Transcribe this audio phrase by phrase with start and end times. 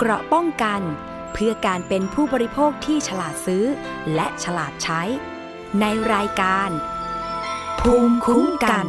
[0.00, 0.82] เกราะป้องกัน
[1.32, 3.64] เพื่อการเป็นผู้บริโภคที่ฉลาดซื้อ
[4.14, 5.02] และฉลาดใช้
[5.80, 6.70] ในรายการ
[7.80, 8.86] ภูมิคุ้มกัน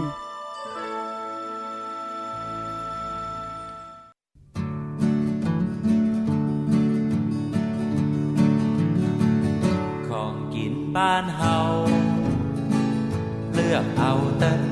[10.07, 11.57] ของกินบ้านเฮา
[13.53, 14.68] เลือกเอาเต้น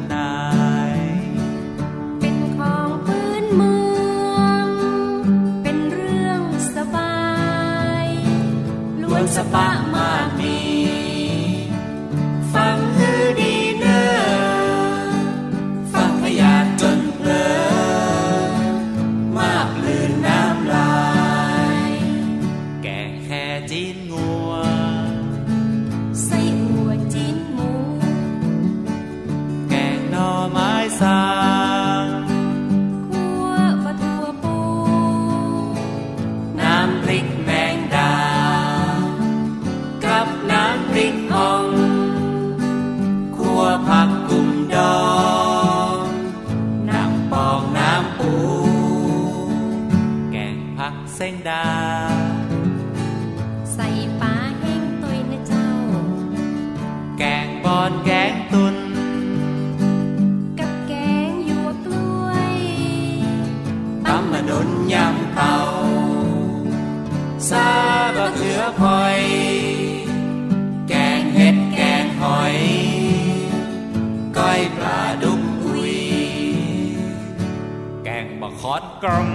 [78.27, 79.29] งบะคอนกลม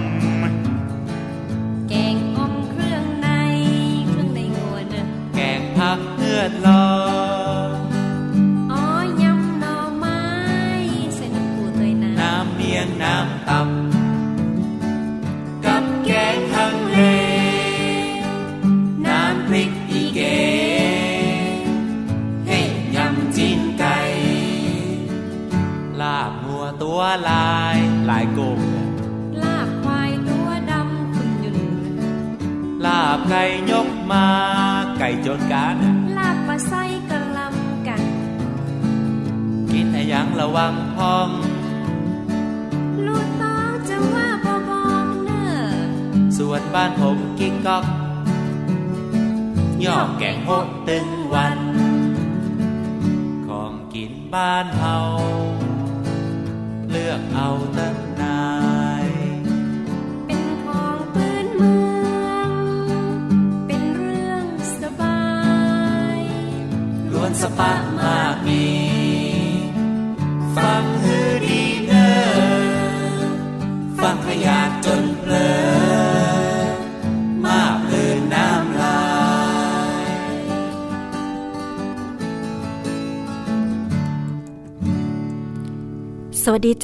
[1.89, 3.27] แกงอ่อมเครื่องใน
[4.07, 5.05] เครื่องในงัวเนอะ
[5.35, 6.82] แกงผักเลือดลออ๋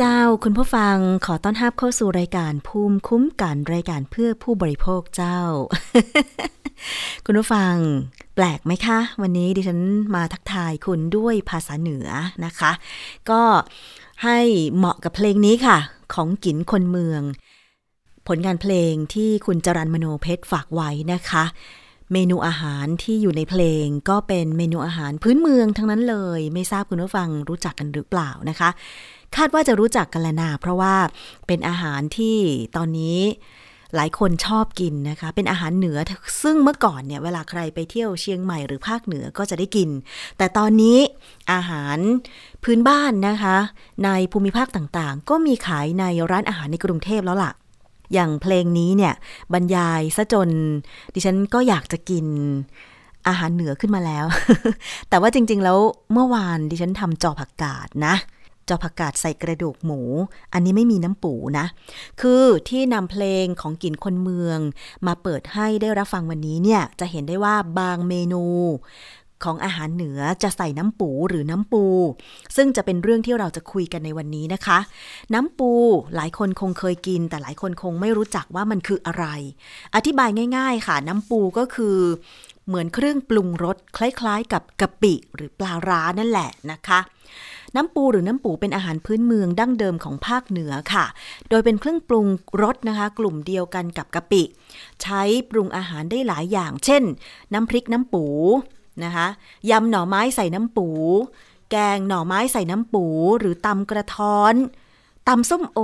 [0.04, 5.42] เจ้าคุณผู้ฟังขอต้อนรับเข้าสู่รายการภูมิคุ้มกันรายการเพื่อผู้บริโภคเจ้า
[7.26, 7.76] คุณผู้ฟัง
[8.36, 9.80] แปลกไหมคะ วันนี้ดิฉัน
[10.16, 12.08] มาทักทายคุณด้วยภาษาเหนือ
[12.46, 12.72] นะคะ
[13.30, 13.42] ก็
[14.24, 14.40] ให้
[14.76, 15.78] เหมาะกับเพลงนี้ค่ะ
[16.14, 17.22] ของกินคนเมือง
[18.28, 21.44] ผลงานเพลงที่คุณจรันมโนเพชรฝากไว้นะคะ
[22.14, 28.70] เมนูอาหารที่อยู่ในเพลงก็เป็นเมนูอาหารพื้นเมืองทั้งนั้นเลย ไม่ทราบคุณผู้ฟังรู้จักกันหรือเปล่านะคะ
[29.36, 30.96] คาดว่าจะรู้จักกันแล้วนาเพราะว่า
[31.48, 32.38] เป็นอาหารที่
[32.76, 33.20] ตอนนี้
[33.96, 35.98] หลายคนชอบกินนะคะ เป็นอาหารเหนือ
[36.44, 39.90] ซึ่งเมื่อก่อนเนี่ยเวลาใครไปเที่ยวเชียงใหม่หรือภาคเหนือก็จะได้กิน
[40.38, 40.98] แต่ตอนนี้
[41.54, 41.98] อาหาร
[42.64, 43.58] พื้นบ้านนะคะ
[44.06, 47.52] ในภูมิภาคต่างๆ ก็มีขายในร้านอาหารในกรุงเทพแล้วล่ะ
[48.14, 49.14] อย่างเพลงนี้เนี่ย
[49.54, 50.50] บรรยายซะจน
[51.14, 52.26] ดิฉันก็อยากจะกิน
[53.28, 54.26] อาหารเหนือขึ้นมาแล้ว
[55.10, 55.78] แต่ว่าจริงๆแล้ว
[56.14, 58.16] เมื่อวานดิฉันทำจอผักกาดนะ
[58.70, 60.02] จอผักกาดใส่กระดูกหมู
[60.54, 61.66] อันนี้ไม่มีน้ำปูนะ
[62.22, 64.60] คือที่นำเพลงของกินคนเมือง
[65.08, 68.44] มาเปิดให้ได้รับฟังวันนี้เนี่ยจะเห็นได้ว่าบางเมนู
[69.44, 71.84] ของอาหารเหนือจะใส่น้ำปูหรือน้ำปู
[72.56, 74.80] ซึ่งจะเป็นเรื่องที่เราจะคุยกันในวันนี้นะคะ
[75.34, 75.72] น้ำปู
[76.16, 79.26] หลายคนคงเคยกิน แต่หลายคนคงไม่รู้จักว่ามันคืออะไร
[79.96, 81.98] อธิบายง่าย ๆ ค่ะ น้ำปูก็คือ
[82.68, 87.00] เหมือนเครื่องปรุงรสคล้าย ๆ กับกะปิหรือปลาร้านั่นแหละนะคะ
[87.76, 91.06] น้ำปูหรือน้ำปูเป็นอาหารพื้นเมืองดั้งเดิมของภาคเหนือค่ะ
[91.50, 92.26] โดยเป็นเครื่องปรุง
[92.62, 94.44] รสนะคะ กลุ่มเดียวกันกับกะปิ
[95.02, 95.22] ใช้
[95.52, 97.04] ปรุงอาหารได้หลายอย่าง เช่น
[97.54, 98.26] น้ำพริกน้ำปู
[99.04, 99.28] นะคะ
[99.70, 100.88] ยำหน่อไม้ใส่น้ำปู
[101.72, 103.06] แกงหน่อไม้ใส่น้ำปู
[103.40, 104.54] หรือตำกระท้อน
[105.28, 105.80] ตำส้มโอ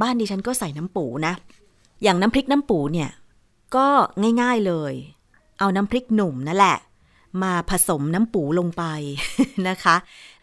[0.00, 1.32] บ้านดิฉันก็ใส่น้ำปูนะ
[2.02, 3.10] อย่างน้ำพริกน้ำปูเนี่ย
[3.76, 3.86] ก็
[4.42, 4.92] ง่ายๆเลย
[5.58, 6.78] เอาน้ำพริกหนุ่มนั่นแหละ
[7.42, 8.84] มาผสมน้ำปูลงไป
[9.68, 9.96] นะคะ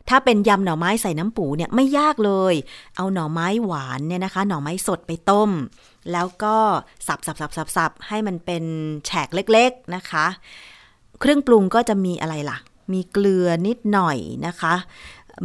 [0.09, 2.53] ถ้าเป็นยำหน่อไม้ใส่น้ำปูเนี่ยไม่ยากเลย
[2.95, 5.50] เอาหน่อไม้หวานเนี่ยนะคะ หน่อไม้สดไปต้ม
[6.11, 6.57] แล้วก็
[7.07, 8.63] สับสับสับสับสับให้มันเป็น
[9.06, 10.25] แฉกเล็กๆนะคะ
[11.19, 12.57] เครื่องปรุงก็จะมีอะไรล่ะ
[12.94, 14.17] มีเกลือนิดหน่อย
[14.47, 14.73] นะคะ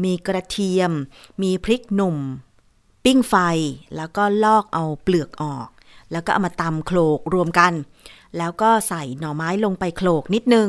[0.04, 0.92] มีกระเทียม
[1.42, 2.16] มีพริกหนุ่ม
[3.04, 3.34] ปิ้งไฟ
[3.96, 5.68] แล้วก็ลอกเอาเปลือกออก
[6.12, 7.72] แล้วก็เอามาตำโขลกรวมกัน
[8.38, 10.68] แล้วก็ใส่หน่อไม้ลงไปโขลกนิดนึง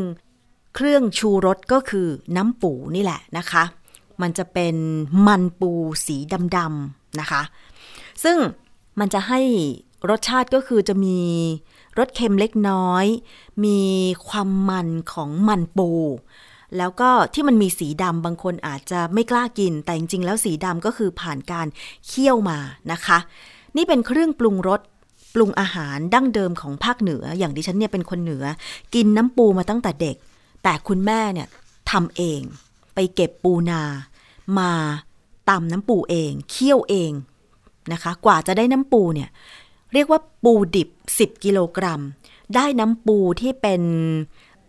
[0.76, 3.64] เครื่องชูรสก็คือน้ำปูนี่แหละนะคะ
[4.22, 4.76] มันจะเป็น
[5.28, 5.72] มันปู
[6.06, 6.18] สี
[6.58, 7.42] ดำๆนะคะ
[8.24, 8.38] ซึ่ง
[9.00, 9.42] มันจะให้
[10.10, 11.20] รสชาติก็คือจะมี
[12.00, 13.06] รสเค็มเล็กน้อย
[13.66, 13.82] มี
[14.28, 15.90] ความมันของมันปู
[16.78, 21.68] แล้วก็ที่มันมีสีดำบางคนอาจจะไม่กล้ากิน แต่จริงๆ แล้วสีดำก็คือผ่านการ
[22.08, 22.58] เคี่ยวมา
[22.92, 23.18] นะคะ
[23.76, 24.82] นี่เป็นเครื่องปรุงรส
[25.34, 28.46] ปรุงอาหารดั้งเดิมของภาคเหนือ อย่างดิฉันเนี่ยเป็นคนเหนือ
[28.96, 30.16] กินน้ำปูมาตั้งแต่เด็ก
[30.64, 31.48] แต่คุณแม่เนี่ย
[31.92, 32.42] ทำเอง
[32.96, 33.82] ไปเก็บปูนา
[34.60, 34.72] มา
[35.50, 37.12] ตำน้ำปูเอง เคี่ยวเอง
[37.94, 39.30] นะคะ กว่าจะได้น้ำปูเนี่ย
[39.94, 42.02] เรียกว่าปูดิบ 10 กิโลกรัม
[42.56, 43.82] ได้น้ำปูที่เป็น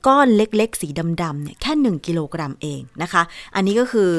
[0.07, 0.89] ก้อนเล็กๆ สี
[1.23, 3.23] ดำๆเนี่ยแค่ 1 กิโลกรัมเองนะคะ
[3.55, 4.11] อันนี้ก็คือ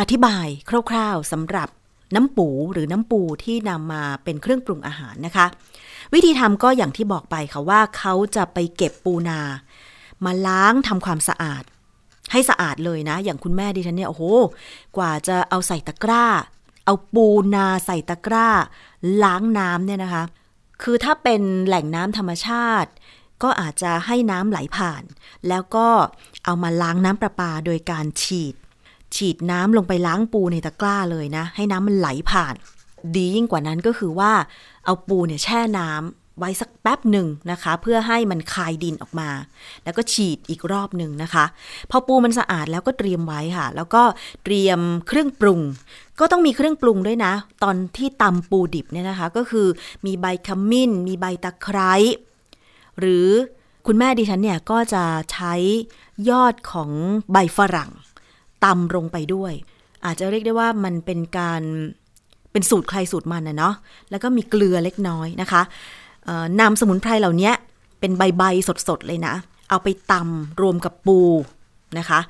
[0.00, 0.46] อธิบาย
[0.90, 1.68] คร่าวๆสำหรับ
[2.14, 5.46] น้ำปูหรือน้ำปูที่นำมาเป็นเครื่องปรุงอาหารนะคะ
[6.12, 9.40] วิธีทำก็อย่างที่บอกไปค่ะว่าเขาจะไปเก็บปูนา
[10.24, 11.64] มาล้างทำความสะอาด
[12.32, 14.24] ให้สะอาดเลยนะ อย่างคุณแม่ดิฉันเนี่ยโอ้โห
[14.96, 16.26] กว่าจะเอาใส่ตะกร้า
[16.84, 18.48] เอาปูนาใส่ตะกร้า
[19.24, 20.24] ล้างน้ำเนี่ยนะคะ
[20.82, 22.90] คือถ้าเป็นแหล่งน้ำธรรมชาติ
[23.42, 25.02] ก็อาจจะให้น้ำไหลผ่าน
[25.48, 25.88] แล้วก็
[26.44, 28.54] เอามาล้างน้ำประปาโดยการฉีด
[29.16, 32.54] ฉีดน้ำลงไปล้างปูในตะกร้าเลยนะ ให้น้ำมันไหลผ่าน
[33.14, 34.32] ดียิ่งกว่านั้นก็คือว่า
[34.84, 39.30] เอาปูเนี่ยแช่น้ำ ไว้สักแป๊บหนึ่งนะคะ เพื่อให้มันคายดินออกมา
[39.84, 41.44] แล้วก็ฉีดอีกรอบหนึ่งนะคะ
[41.90, 44.02] พอปูมันสะอาดแล้วก็เตรียมไว้ค่ะ แล้วก็
[44.44, 45.60] เตรียมเครื่องปรุง
[46.20, 47.32] ก็ต้องมีเครื่องปรุงด้วยนะ
[47.62, 49.66] ตอนที่ตำปูดิบเนี่ยนะคะ ก็คือ
[50.06, 51.92] มีใบขมิ้น มีใบตะไคร้
[52.98, 53.28] หรือ
[53.86, 55.54] คุณแม่ดิฉันเนี่ยก็จะใช้
[56.30, 56.90] ยอดของ
[57.32, 57.90] ใบฝรั่ง
[58.64, 59.52] ตำลงไปด้วย
[60.04, 61.62] อาจจะเรียกได้ว่ามันเป็นการ
[62.52, 63.74] เป็นสูตรใครสูตรมันนะเนาะ
[64.10, 65.62] แล้วก็มีเกลือเล็กน้อยนะคะ
[66.60, 67.50] นำสมุนไพรเหล่านี้
[68.00, 69.34] เป็นใบๆสดๆเลยนะ
[69.70, 71.18] เอาไปตำรวมกับปู
[71.98, 72.20] นะคะ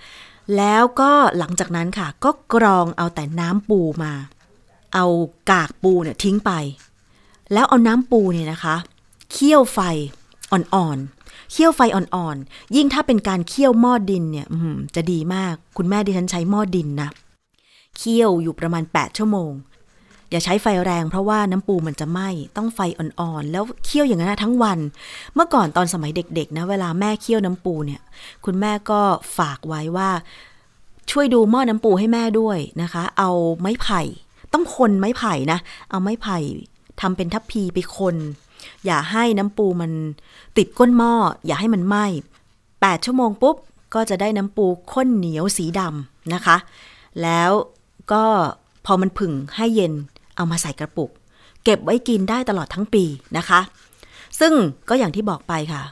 [0.56, 4.12] แล้วก็หลังจากนั้นค่ะ ก็กรองเอาแต่น้ำปูมา
[4.94, 5.06] เอา
[5.50, 6.52] กากปูเนี่ยทิ้งไป
[7.52, 8.76] แล้วเอาน้ำปูเนี่ยนะคะ
[9.32, 9.78] เคี่ยวไฟ
[10.52, 14.46] อ่อนๆเคี่ยวไฟอ่อนๆยิ่งถ้าเป็นการเคี่ยวหม้อดินเนี่ย
[14.94, 17.08] จะดีมาก คุณแม่ดิฉันใช้หม้อดินนะ
[17.98, 19.52] เคี่ยวอยู่ประมาณ 8 ชั่วโมง
[20.34, 24.78] อย่าใช้ไฟแรงเพราะว่าน้ำปูมันจะไหม้ต้องไฟอ่อนๆ แล้วเคี่ยวอย่างนั้นทั้งวัน
[25.34, 28.00] เมื่อก่อนตอนสมัยเด็กๆนะเวลาแม่เคี่ยวน้ำปูเนี่ย
[28.44, 29.00] คุณแม่ก็
[29.38, 30.10] ฝากไว้ว่า
[31.10, 34.00] ช่วยดูหม้อน้ำปูให้แม่ด้วยนะคะ เอาไม้ไผ่
[34.52, 35.58] ต้องคนไม้ไผ่นะ
[35.90, 36.38] เอาไม้ไผ่
[37.00, 38.16] ทำเป็นทัพพีไปคน
[38.84, 39.92] อย่าให้น้ำปูมัน
[40.56, 41.12] ติดก้นหม้อ
[41.46, 42.04] อย่าให้มันไหม้
[42.56, 43.56] 8ชั่วโมงปุ๊บ
[43.94, 46.56] ก็จะได้น้ำปูข้นเหนียวสีดำนะคะ
[47.22, 47.50] แล้ว
[48.12, 48.24] ก็
[48.86, 49.92] พอมันผึ่งให้เย็น
[50.36, 51.10] เอามาใส่กระปุก
[51.64, 53.04] เก็บไว้กินได้ตลอดทั้งปี
[53.36, 53.60] นะคะ
[54.40, 54.52] ซึ่ง
[54.88, 55.82] ก็อย่างที่บอกไปค่ะ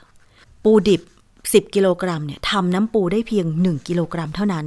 [0.64, 1.02] ปูดิบ
[1.38, 4.66] 10 กิโลกรัมเนี่ยทำน้ำปูได้เพียง 1 กิโลกรัมเท่านั้น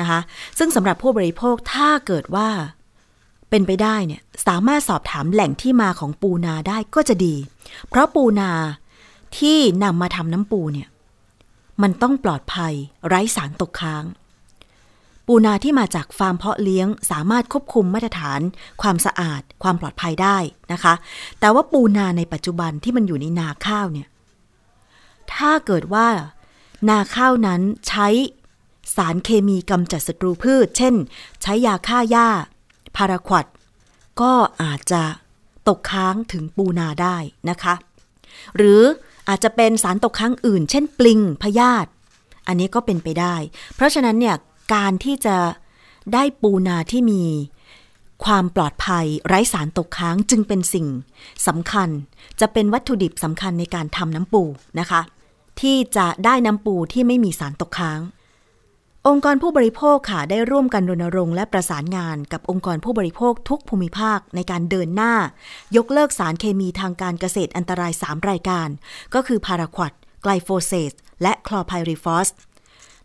[0.00, 0.20] นะคะ
[0.58, 2.48] ซึ่งสำหรับผู้บริโภคถ้าเกิดว่า
[3.50, 7.34] เป็นไปได้เนี่ยสามารถสอบถามแหล่งที่มาของปูนาได้ก็จะดี
[7.88, 8.50] เพราะปูนา
[9.38, 10.88] ที่นำมาทำน้ำปูเนี่ย
[11.82, 12.72] มันต้องปลอดภัย
[13.08, 14.04] ไร้สารตกค้าง
[15.30, 18.40] ปูนาที่มาจากฟาร์มเพาะเลี้ยง สามารถควบคุมมาตรฐาน
[18.82, 20.38] ความสะอาด ความปลอดภัยได้
[20.72, 20.94] นะคะ
[21.40, 24.08] แต่ว่าปูนาในปัจจุบันที่มันอยู่ในนาข้าวเนี่ย
[25.34, 26.08] ถ้าเกิดว่า
[26.88, 28.08] นาข้าวนั้นใช้
[28.96, 30.94] สารเคมีกำจัดศัตรูพืช เช่น
[31.42, 32.28] ใช้ยาฆ่าหญ้า
[32.96, 33.44] พาราควด
[34.20, 34.32] ก็
[34.62, 35.02] อาจจะ
[35.68, 37.16] ตกค้างถึงปูนาได้
[37.50, 37.74] นะคะ
[38.56, 38.82] หรือ
[39.28, 41.90] อาจจะเป็นสารตกค้างอื่น เช่น ปลิงพยาธิ
[42.46, 43.34] อันนี้ก็เป็นไปได้
[43.74, 44.36] เพราะฉะนั้นเนี่ย
[44.72, 45.36] การที่จะ
[46.14, 47.24] ได้ปูนาที่มี
[48.24, 50.86] ความปลอดภัยไร้สารตกค้างจึงเป็นสิ่ง
[51.46, 51.88] สำคัญ
[52.40, 54.42] จะเป็นวัตถุดิบสำคัญในการทำน้ำปู
[54.80, 55.00] นะคะ
[55.60, 58.00] ที่จะได้น้ำปูที่ไม่มีสารตกค้าง
[59.08, 65.14] องค์กรผู้บริโภคค่ะได้ร่วมกันรณรงค์และประสานงานกับองค์กรผู้บริโภคทุกภูมิภาคในการเดินหน้า
[65.76, 68.68] ยกเลิกสารเคมีทางการเกษตรอันตราย 3 รายการ
[69.14, 72.28] ก็คือพาราควอตไกลโฟเซตและคลอไพริฟอส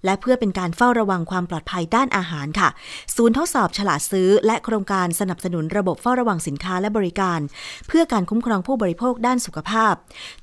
[0.05, 2.69] และเพื่อเป็นการเฝ้าระวังความปลอดภัยด้านอาหารค่ะ
[3.15, 7.39] ศูนย์ทดสอบฉลาดซื้อ และโครงการสนับสนุนระบบเฝ้าระวังสินค้าและบริการ
[7.87, 9.93] เพื่อการคุ้มครองผู้บริโภคด้านสุขภาพ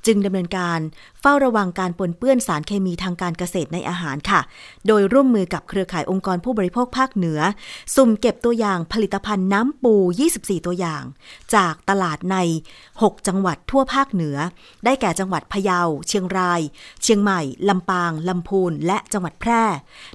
[0.06, 0.78] จึงดำเนินการ
[1.20, 4.40] เฝ้าระวังการปนเปื้อนสารเคมีทางการเกษตรในอาหารค่ะ
[4.86, 7.40] โดยร่วมมือกับเครือข่ายองค์กรผู้บริโภคภาคเหนือ
[7.94, 9.94] สุ่มเก็บตัวอย่างผลิตภัณฑ์น้ำปู
[10.30, 11.02] 24 ตัวอย่าง
[11.54, 12.36] จากตลาดใน
[12.84, 14.36] 6 จังหวัดทั่วภาคเหนือ
[14.84, 16.60] ได้แก่จังหวัดพะเยา เชียงราย
[17.02, 19.64] เชียงใหม่ ลำปาง ลำพูน และจังหวัดแพร่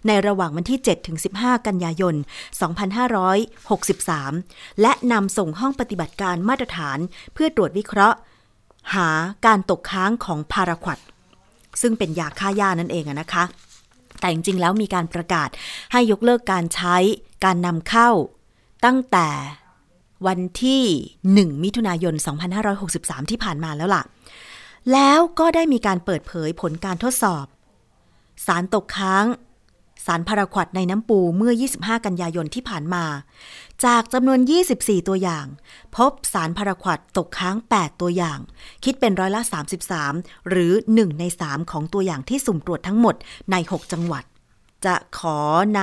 [0.07, 0.79] ในระหว่างวันที่
[1.23, 2.15] 7-15 กันยายน
[4.27, 6.97] 2563 และนำส่งห้องปฏิบัติการมาตรฐาน
[7.33, 8.19] เพื่อตรวจวิเคราะห์
[8.93, 9.09] หา
[9.45, 10.97] การตกค้างของพาราควด
[11.81, 13.43] ซึ่งเป็นยาฆ่าหญ้านั่นเองนะคะ
[14.19, 15.49] แต่จริงๆแล้วมีการประกาศ
[15.91, 16.95] ให้ยกเลิกการใช้
[17.45, 18.09] การนำเข้า
[18.85, 19.27] ตั้งแต่
[20.27, 20.83] วันที่
[21.25, 22.15] 1 มิถุนายน
[22.73, 24.03] 2563 ที่ผ่านมาแล้วล่ะ
[24.93, 27.45] แล้วก็ได้มีการเปิดเผยผลการทดสอบ
[28.45, 29.25] สารตกค้าง
[30.05, 33.03] สารพาราควดในน้ำปูเมื่อ 25 กันยายนที่ผ่านมา
[33.83, 34.39] จากจำนวน
[34.73, 35.45] 24 ตัวอย่าง
[35.95, 38.39] พบสารพาราควดตกค้าง 8 ตัวอย่าง
[38.83, 39.41] คิดเป็นร้อยละ
[39.95, 43.15] 33 หรือ 1 ใน 3 ของตัวอย่างที่สุ่มตรวจทั้งหมด
[43.51, 44.23] ใน 6 จังหวัด
[44.85, 45.39] จะขอ
[45.77, 45.79] น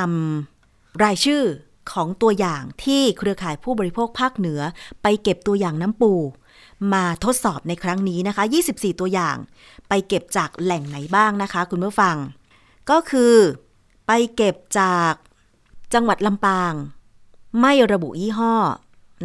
[0.51, 1.43] ำรายชื่อ
[1.93, 4.61] ของตัวอย่างที่เครือข่ายผู้บริโภคภาคเหนือ
[5.03, 6.13] ไปเก็บตัวอย่างน้ำปู
[6.93, 9.37] มาทดสอบในครั้งนี้นะคะ 24 ตัวอย่าง
[9.89, 12.17] ไปเก็บจากแหล่งไหนบ้างนะคะ คุณผู้ฟัง
[12.91, 13.35] ก็คือ
[14.07, 15.13] ไปเก็บจาก
[15.95, 16.73] จังหวัดลำปาง
[17.61, 18.55] ไม่ระบุยี่ห้อ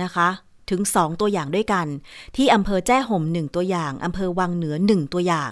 [0.03, 0.29] นะคะ
[0.69, 1.87] ถึง 2 ตัวอย่างด้วยกัน
[2.35, 5.51] ที่อำเภอแจ้ห่ม 1 ตัวอย่างอำเภอวังเหนือ 1 ตัวอย่าง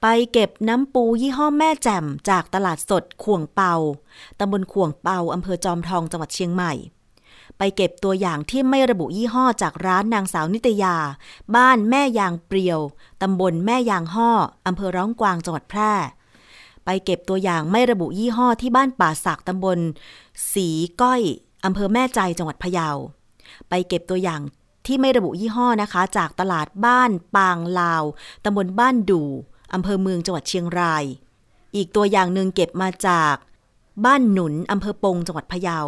[0.00, 3.74] ไปเก็บน้ำปูยี่ห้อแม่แจ่มจากตลาดสดข่วงเปา
[4.38, 6.72] ตำบลข่วงเปาอำเภอจอมทองจังหวัดเชียงใหม่
[7.58, 10.96] ไปเก็บตัวอย่างที่ไม่ระบุยี่ห้อจากร้านนางสาวนิตยา
[11.56, 12.80] บ้านแม่ยางเปรียว
[13.22, 14.30] ตำบลแม่ยางห่อ
[14.66, 15.92] อำเภอร้องกวางจังหวัดแพร่
[16.84, 19.78] ไปเก็บตัวอย่างไม่ระบุยี่ห้อที่บ้านป่าสักตำบล
[20.52, 20.68] สี
[21.00, 21.22] ก้อย
[21.66, 22.88] อำเภอแม่ใจจังหวัดพะเยา
[23.68, 24.40] ไปเก็บตัวอย่าง
[24.86, 28.04] ที่ไม่ระบุยี่ห้อนะคะ จากตลาดบ้านปางลาว
[28.44, 29.28] ตำบลบ้านดู่
[29.74, 31.04] อำเภอเมืองจังหวัดเชียงราย
[31.76, 33.34] อีกตัวอย่างหนึ่งเก็บมาจาก
[34.04, 35.80] บ้านหนุนอำเภอปงจังหวัดพะเยา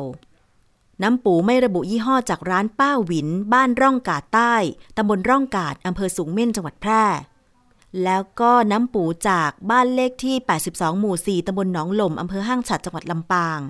[1.03, 4.55] น้ำปูไม่ระบุยี่ห้อจากร้านป้าหวิน บ้านร่องกาดใต้
[4.97, 7.05] ตำบลร่องกาดอำเภอสูงเม่นจังหวัดแพร่
[8.05, 10.37] แล้วก็น้ำปูจากบ้านเลขที่
[10.69, 13.61] 82 หมู่ 4ตำบลหนองหล่มอำเภอห้างฉัดจังหวัดลำปาง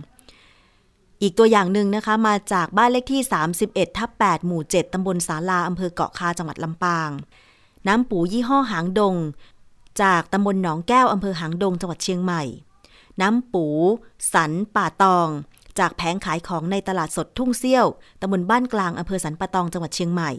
[1.23, 3.23] อีกตัวอย่างหนึ่งนะคะ มาจากบ้านเลขที่
[3.61, 7.11] 31 ทับ 8 หมู่ 7 ตำบลสาลาอำเภอเกาะคาจังหวัดลำปาง
[7.89, 9.15] น้ำปูยี่ห้อหางดง
[10.03, 12.43] จากตำบลหนองแก้วอำเภอหางดงจังหวัดเชียงใหม่
[13.21, 13.67] น้ำปู
[14.33, 15.29] สันป่าตอง
[15.79, 17.87] จากแผงขายของในตลาดสดทุ่งเซี่ยว
[18.21, 20.31] ตำบลบ้านกลางอำเภอสันป่าตองจังหวัดเชียงใหม่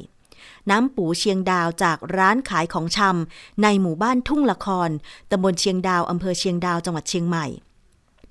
[0.69, 4.89] น้ำปูเชียงดาวจากร้านขายของชำในหมู่บ้านทุ่งละคร
[5.31, 7.45] ตำบลเชียงดาวอำเภอเชียงดาวจังหวัดเชียงใหม่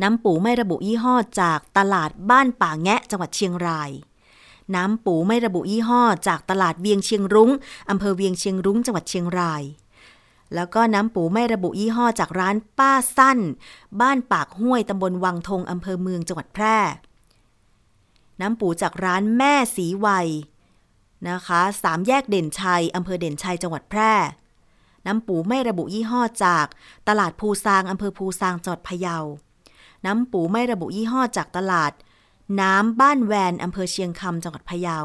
[0.03, 3.91] น้ำปูไม่ระบุยี่ห้อจากตลาดบ้านป่าแงะจังหวัดเชียงราย
[4.75, 7.51] น้ำปูไม่ระบุยี่ห้อจากตลาดเวียงเชียงรุ้ง
[7.91, 9.63] อำเภอเวียงเชียงรุ้งจังหวัดเชียงราย
[10.55, 13.39] แล้วก็น้ำปูไม่ระบุยี่ห้อจากร้านป้าสั้น
[14.01, 16.79] บ้านปากห้วยตำบลวังทงอำเภอเมืองจังหวัดแพร่
[18.41, 20.29] น้ำปูจากร้านแม่สีวัย
[21.29, 24.13] นะคะสามแยกเด่นชัยอำเภอเด่นชัยจังหวัดแพร่
[25.07, 26.67] น้ำปูไม่ระบุยี่ห้อจาก
[27.09, 29.19] ตลาดภูซางอำเภอภูซางจังหวัดพะเยา
[30.07, 31.93] น้ำปูไม่ระบุยี่ห้อจากตลาด
[32.61, 34.99] น้ำบ้านแวนอำเภอเชียงคำจังหวัดพะเยา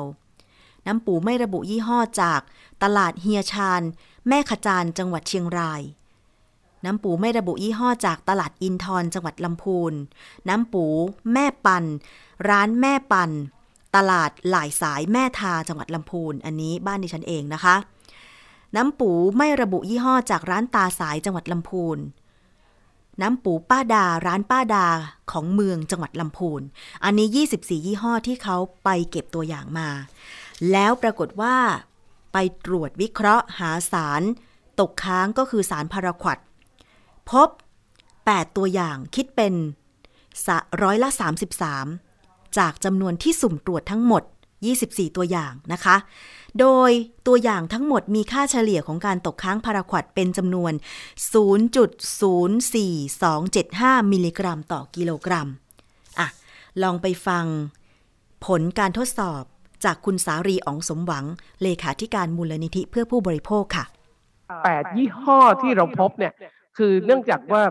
[0.85, 2.41] น้ำปูไม่ระบุยี่ห้อจาก
[2.83, 3.81] ตลาดเฮียชาญ
[4.27, 5.81] แม่ขจานจังหวัดเชียงราย
[6.85, 9.93] น้ำปูไม่ระบุยี่ห้อจากตลาดอินทร์จังหวัดลำพูน
[10.49, 10.85] น้ำปู
[11.33, 11.83] แม่ปัน
[12.49, 13.31] ร้านแม่ปัน
[13.95, 17.75] ตลาดหลายสายแม่ทาจังหวัดลำพูน อันนี้บ้านดิฉันเองนะคะ
[18.75, 21.97] น้ำปูไม่ระบุยี่ห้อจากร้านตาสายจังหวัดลำพูน
[23.21, 24.85] น้ำปูป้าดาร้านป้าดา
[25.31, 26.61] ของเมืองจังหวัดลำพูน
[27.03, 29.89] อันนี้ 24 ยี่ห้อที่เขาไปเก็บตัวอย่างมา
[30.71, 31.55] แล้วปรากฏว่า
[32.33, 34.21] ไปตรวจวิเคราะห์หาสาร
[34.79, 36.37] ตกค้างก็คือสารพาราควด
[37.29, 37.49] พบ
[38.03, 39.53] 8 ตัวอย่างคิดเป็น
[40.83, 41.09] ร้อยละ
[41.83, 44.23] 33 จากจำนวนที่สุ่มตรวจทั้งหมด
[44.69, 45.95] 24 ตัวอย่างนะคะ
[46.59, 46.91] โดย
[47.27, 50.73] ตัวอย่างทั้งหมดมีค่าเฉลี่ยของการตกค้างพาราควดเป็นจำนวน
[51.33, 55.47] 0.04275 มิลลิกรัมต่อกิโลกรัม
[56.19, 56.27] อะ
[56.83, 57.45] ลองไปฟัง
[58.45, 59.43] ผลการทดสอบ
[59.85, 61.25] จากคุณสารีอองสมหวัง
[61.61, 63.85] เลขาธิการมูลนิธิเพื่อผู้บริโภคค่ะ
[64.63, 66.33] แปดยี่ห้อที่เราพบเนี่ย
[66.77, 67.63] คือเนื่องจากว่า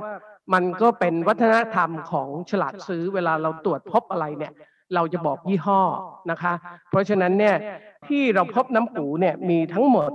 [0.52, 4.52] มันก็เป็นวัฒนธรรมของฉลาดซื้อเวลาเราตรวจพบอะไรเนี่ย
[4.94, 5.82] เราจะบอกยี่ห้อ
[6.30, 6.52] นะคะ
[6.90, 7.56] เพราะฉะนั้นเนี่ย
[8.08, 10.10] ที่เราพบน้ำปูเนี่ยมีทั้งหมด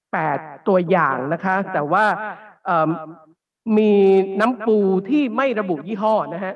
[0.00, 2.04] 8 ตัวอย่างนะคะ แต่ว่า
[2.66, 2.90] เอิ่ม
[3.78, 3.92] มี
[4.40, 6.54] น้ำปูที่ไม่ระบุยี่ห้อนะฮะ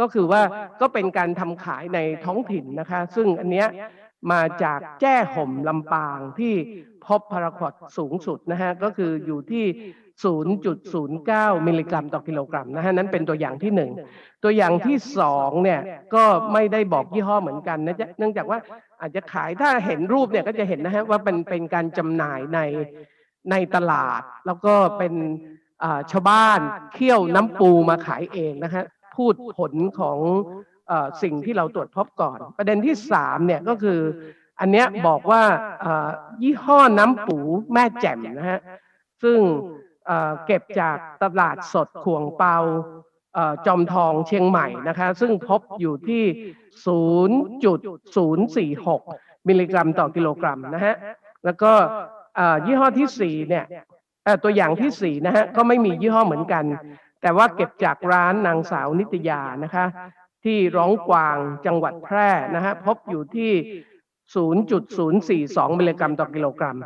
[0.00, 0.42] ก็คือว่า
[0.80, 3.68] ก็เป็นการทำขายในท้องถิ่นนะคะ ซึ่งอันเนี้ย
[4.32, 6.54] มาจากแจ้ห่มลำปางที่
[7.06, 9.64] พบพาราควอดสูงสุดนะฮะก็คืออยู่ที่
[10.86, 13.90] 0.09 มิลลิกรัมต่อกิโลกรัมนะฮะนั้นเป็นตัวอย่างที่หนึ่ง
[14.44, 15.80] ตัวอย่างที่สองเนี่ย
[16.14, 18.58] ก็ไม่ได้บอกยี่ห้อเหมือนกันนะจ๊ะเนื่องจากว่า
[19.00, 22.60] อาจจะขายถ้าเห็นรูปเนี่ยก็จะเห็นนะฮะว่าเป็นเป็นการจำหน่ายใน
[23.50, 25.14] ในตลาด แล้วก็เป็น
[26.10, 26.60] ชาวบ้าน
[26.92, 28.84] เคี่ยวน้ำปูมาขายเองนะฮะ
[29.16, 30.18] พูดผลของ
[31.22, 34.00] สิ่งที่เราตรวจพบก่อน ประเด็นที่สามเนี่ยก็คือ
[34.60, 35.42] อันเนี้ยบอกว่า
[35.80, 36.08] เอ่อ
[36.42, 37.38] ยี่ห้อน้ำปู
[37.72, 38.60] แม่แจ่มนะฮะ
[39.22, 39.38] ซึ่ง
[40.06, 42.56] เอ่อเก็บจากตลาดสดขวงเปา
[43.34, 46.24] เอ่อจอมทองเชียงใหม่นะคะซึ่งพบอยู่ที่
[46.86, 50.94] 0.046 มิลลิกรัมต่อกิโลกรัมนะฮะ
[51.44, 51.72] แล้วก็
[52.36, 53.64] เอ่อยี่ห้อที่สี่เนี่ย
[54.24, 56.64] เอ่อตัวอย่างที่สี่นะฮะก็ไม่มียี่ห้อเหมือนกัน
[57.22, 59.84] แต่ว่าเก็บจากร้านนางสาวนิตยานะคะ
[60.48, 61.36] ที่ร้องกวาง
[61.66, 63.52] จังหวัดแพร่นะฮะพบอยู่ที่
[64.66, 66.76] 0.042 มิลลิกรัมต่อกิโลกรัม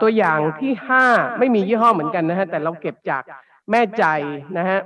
[0.00, 0.72] ตัวอย่างที่
[1.06, 3.22] 5 ไม่มียี่ห้อเหมือนกันนะฮะแต่เราเก็บจาก
[3.70, 4.04] แม่ใจ
[4.58, 4.78] นะฮะ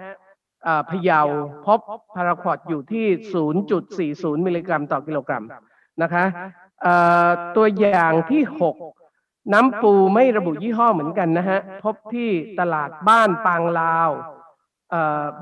[0.90, 1.20] พะเยา
[1.66, 1.80] พบ
[2.14, 3.06] พาราควอดอยู่ที่
[3.76, 5.44] 0.40 มิลลิกรัมต่อกิโลกรัม
[6.02, 6.24] นะคะ
[7.56, 8.42] ตัวอย่างที่
[8.96, 14.10] 6 น้ำปูไม่ระบุยี่ห้อเหมือนกันนะฮะพบที่ตลาดบ้านปางลาว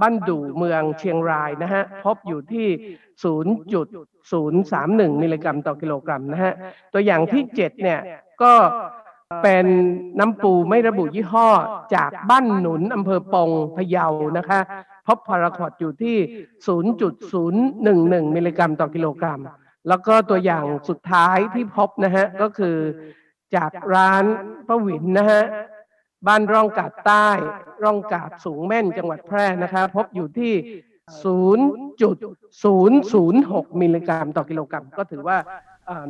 [0.01, 2.69] บ้านดู่เมืองเชียงรายนะฮะพบอยู่ที่
[3.25, 6.53] 0.031 มิลลิกรัมต่อกิโลกรัมนะฮะ
[6.93, 8.01] ตัวอย่างที่ 7 เนี่ย
[8.43, 8.55] ก็
[9.43, 9.67] เป็น
[10.19, 11.49] น้ำปูไม่ระบุยี่ห้อ
[11.95, 14.09] จากบ้านหนุนอำเภอปงพะเยา
[14.39, 14.61] นะคะ
[15.07, 16.17] พบพาราควอดอยู่ที่
[17.07, 19.41] 0.011 มิลลิกรัมต่อกิโลกรัม
[19.89, 22.77] แล้วก็ตัวอย่างสุดท้ายที่พบนะฮะก็คือ
[23.57, 24.25] จากร้าน
[24.69, 25.43] ป้าหวินนะฮะ
[26.27, 27.29] บ้านร่องกาดใต้
[27.85, 30.53] ร่องกาดสูงแม่นจังหวัดแพร่นะคะพบอยู่ที่
[32.13, 35.39] 0.006 มิลลิกรัมต่อกิโลกรัม ก็ถือว่า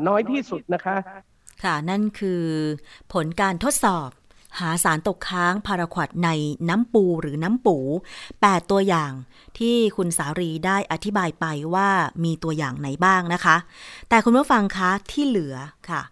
[0.07, 0.97] น้อยที่สุดนะคะ
[1.65, 2.45] ค่ะนั่นคือ
[3.13, 4.11] ผลการทดสอบ
[4.61, 6.31] หาสารตกค้างพาราควอดใน
[6.69, 7.77] น้ำปูหรือน้ำปู
[8.25, 9.13] 8 ตัวอย่าง
[9.59, 11.89] ที่คุณสารีได้อธิบายไปว่า
[12.25, 13.57] มีตัวอย่างไหนบ้างนะคะ
[14.09, 15.57] แต่คุณผู้ฟังคะที่เหลือ
[15.91, 16.03] ค่ะ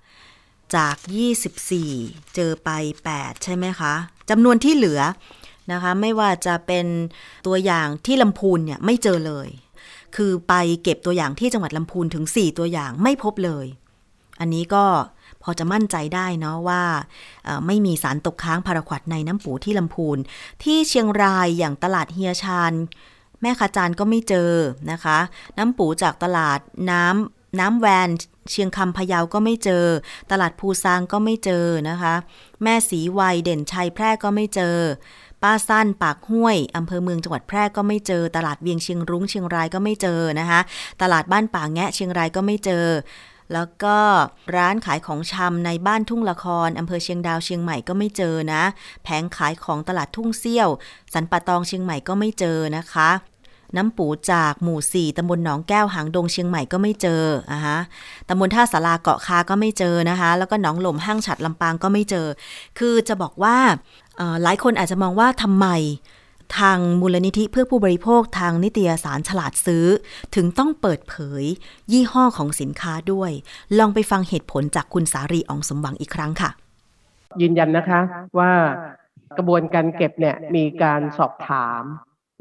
[0.76, 0.96] จาก
[1.64, 2.70] 24 เจอไป
[3.08, 3.94] 8 ใช่ไหมคะ
[4.30, 5.00] จำนวนที่เหลือ
[5.72, 6.86] นะคะ ไม่ว่าจะเป็น
[7.46, 9.48] ตัวอย่างที่ลำพูนเนี่ยไม่เจอเลย
[10.16, 13.66] คือไปเก็บตัวอย่างที่จังหวัดลำพูนถึง 4 ตัวอย่างไม่พบเลย
[14.40, 14.84] อันนี้ก็
[15.42, 16.82] พอจะมั่นใจได้เนาะว่า
[17.66, 20.18] ไม่มีสารตกค้างพาราควอดในน้ำปูที่ลำพูน
[20.62, 22.72] ที่เชียงรายอย่างตลาดเฮียชาน
[23.40, 24.50] แม่คาจานก็ไม่เจอ
[24.90, 25.18] นะคะ
[25.58, 26.58] น้ำปูจากตลาด
[26.90, 28.08] น้ำน้ำแวน
[28.50, 29.84] เชียงคำพะเยาก็ไม่เจอ
[30.30, 32.14] ตลาดภูซางก็ไม่เจอนะคะ
[32.62, 34.76] แม่สีวัยเด่นชัยแพร่ก็ไม่เจอ
[35.42, 40.60] ป้าสั้นปากห้วยอำเภอเมืองจังหวัดแพร่ก็ไม่เจอ ตลาดเวียงเชียงรุ้งเชียงรายก็ไม่เจอนะคะ
[41.02, 42.86] ตลาดบ้านป่าแงะเชียงรายก็ไม่เจอ
[43.52, 43.96] แล้วก็
[44.56, 48.62] ร้านขายของชำในบ้านทุ่งละครอำเภอเชียงดาวเชียงใหม่ก็ไม่เจอนะ
[49.04, 50.68] แผงขายของตลาดทุ่งเซี่ยว
[51.14, 53.10] สันป่าตองเชียงใหม่ก็ไม่เจอนะคะ
[53.76, 57.78] น้ำปูจากหมู่4ตำบลหนองแก้วหางดงเชียงใหม่ก็ไม่เจออะฮะ
[58.28, 62.26] ตำบลท่าสาราเกาะคาก็ไม่เจอนะคะ แล้วก็หนองหล่มห้างฉัดลำปางก็ไม่เจอ
[62.78, 63.56] คือจะบอกว่า
[64.42, 65.66] หลายคนอาจจะมองว่าทำไม
[66.58, 69.86] ทางมูลนิธิเพื่อผู้บริโภคทางนิตยสารฉลาดซื้อ
[70.34, 71.44] ถึงต้องเปิดเผย
[71.92, 73.30] ยี่ห้อของสินค้าด้วย
[73.78, 76.50] ลองไปฟังเหตุผลจากคุณสารีอองสมหวังอีกครั้งค่ะ
[77.40, 78.00] ยืนยันนะคะ
[78.38, 78.52] ว่า
[79.38, 81.82] กระบวนการเก็บเนี่ยมีการสอบถาม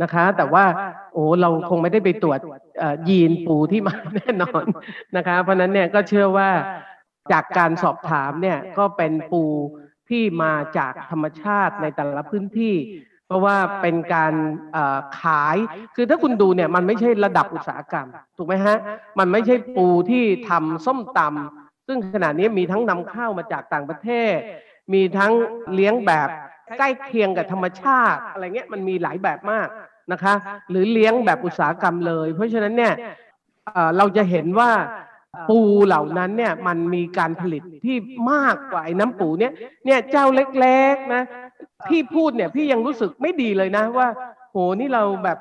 [0.01, 0.65] นะคะ แต่ว่า
[1.13, 2.39] โอ้เราคงไม่ได้ไปตรวจ
[3.09, 4.63] ยีนปูที่มาแน่นอน
[5.17, 6.49] นะคะ เพราะนั้นเนี่ยก็เชื่อว่า
[7.31, 9.43] จากการสอบถามเนี่ยก็เป็นปู
[10.09, 12.75] ที่มาจากธรรมชาติในแต่ละพื้นที่
[13.27, 14.33] เพราะว่าเป็นการ
[15.21, 15.57] ขาย
[15.95, 18.77] คือถ้าคุณดูเนี่ยมันไม่ใช่ระดับอุตสาหกรรม ถูกไหมฮะ
[19.19, 24.35] มันไม่ใช่ปูที่ทำส้มตำซึ่งขณะนี้มีทั้งนำเข้ามาจากต่างประเทศ
[24.93, 25.33] มีทั้ง
[25.73, 26.29] เลี้ยงแบบ
[26.77, 29.67] ใกล้เคียงกับธรรมชาติอะไรเงี้ยมันมีหลายแบบมาก
[30.11, 30.33] นะคะ
[30.69, 32.93] หรือเลี้ยงแบบอุตสาหกรรมเลย เพราะฉะนั้นเนี่ย
[33.73, 34.71] เอ่อเราจะเห็นว่า
[35.49, 37.95] ปูเหล่านั้นเนี่ยมันมีการผลิตที่
[38.31, 39.53] มากกว่าไอ้น้ำปูเนี่ย
[39.85, 40.25] เนี่ยเจ้า
[40.59, 41.23] เล็กๆนะ
[41.89, 44.07] พี่พูดเนี่ยพี่ยังรู้สึกไม่ดีเลยนะว่า
[44.51, 45.37] โหนี่เราแบบ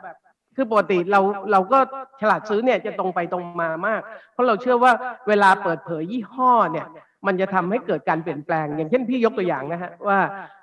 [0.57, 1.21] คือปกติเรา
[1.53, 1.79] เราก็
[2.21, 4.01] ฉลาดซื้อเนี่ยจะตรงไปตรงมามาก
[4.33, 4.93] เพราะเราเชื่อว่า
[5.29, 6.87] เวลาเปิดเผยยี่ห้อเนี่ย
[7.27, 10.19] มันจะทำให้เกิดการเปลี่ยนแปลง อย่างเช่นพี่ยกตัวอย่างนะฮะว่า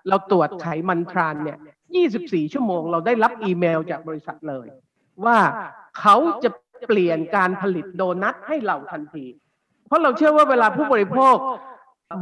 [0.10, 1.58] เราตรวจไขมันทรานเนี่ย
[1.96, 4.68] 24 ชั่วโมงเราได้รับอีเมลจากบริษัทเลย
[5.26, 5.38] ว่า
[6.00, 6.50] เขาจะ
[6.88, 9.26] เปลี่ยนการผลิตโดนัทให้เราทันที
[9.88, 11.38] เพราะเราเชื่อว่าเวลาผู้บริโภค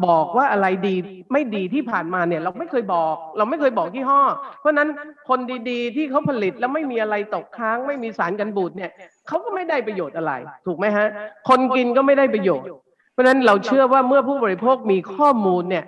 [0.07, 0.95] บอกว่าอะไรดี
[1.31, 4.21] ไม่ดีที่ผ่านมาเนี่ย เราไม่เคยบอก เราไม่เคยบอกยี่ห้อ
[4.59, 4.89] เพราะนั้น
[5.29, 8.91] คนดีๆ ที่เขาผลิตแล้วไม่มีอะไรตกค้าง ไม่มีสารกันบูดเนี่ย
[9.27, 10.31] เขาก็ไม่ได้ประโยชน์อะไร
[10.65, 11.07] ถูกไหมฮะ
[11.49, 12.69] คนกินก็ไม่ได้ประโยชน์
[13.13, 15.85] เพราะนั้นเราเชื่อว่าเมื่อผู้บริโภคมีข้อมูลเนี่ย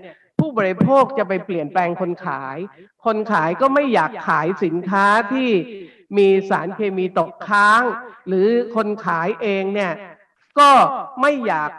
[0.57, 2.57] บริโภคจะไปเปลี่ยนแปลงคนขาย
[3.05, 5.49] คนขายก็ไม่อยากขายสินค้าที่
[6.17, 7.81] มีสารเคมีตกค้าง
[8.27, 9.91] หรือคนขายเองเนี่ย
[10.59, 10.69] ก็
[11.21, 11.71] ไม่อยาก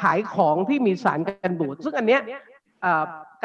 [0.00, 2.22] ขายของที่มีสารกันบูด ซึ่งอันเนี้ย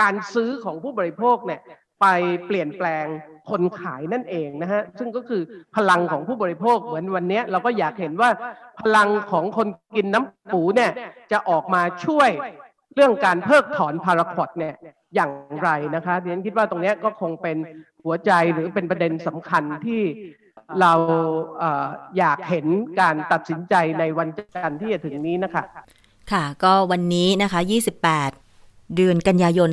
[0.01, 1.61] การซื้อของผู้บริโภคเนี่ย
[2.01, 2.07] ไป
[2.45, 3.05] เปลี่ยนแปลง
[3.49, 5.41] คนขายนั่นเองนะฮะซึ่งก็คือ
[5.75, 8.29] พลังของผู้บริโภคเหมือนวันเนี้ยเราก็อยากเห็นว่า
[8.81, 10.91] พลังของคนกินน้ำปูเนี่ย
[11.31, 12.29] จะออกมาช่วย
[12.97, 14.75] เรื่องการเพิกถอนพาราคอดเนี่ย
[15.15, 15.31] อย่าง
[15.63, 17.57] ไรนะคะดิฉันคิดว่าตรงนี้ก็คงเป็น
[18.03, 20.01] หัวใจหรือเป็นประเด็นสำคัญที่
[20.81, 20.93] เรา
[22.17, 22.65] อยากเห็น
[23.01, 25.63] การตัดสินใจในวันจันทร์ที่จะถึงนี้นะคะ
[26.31, 27.59] ค่ะ ก็วันนี้นะคะ
[28.27, 29.69] 28 เดือนกันยายน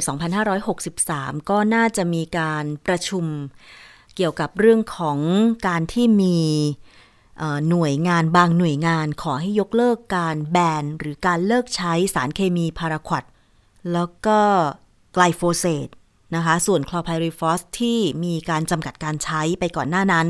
[0.73, 3.25] 2563 ก็น่าจะมีการประชุม
[4.17, 5.19] เกี่ยวกับเรื่องของ
[5.69, 6.39] การที่มี
[7.69, 13.23] หน่วยงานบางหน่วยงานขอให้ยกเลิกการแบนหรือการเลิกใช้สารเคมีพาราควอต
[13.93, 14.41] แล้วก็
[15.15, 15.89] ไกลโฟเซต
[16.35, 20.27] นะคะ ส่วนคลอไพริฟอสที่มีการจำกัดการใช้ไปก่อนหน้านั้น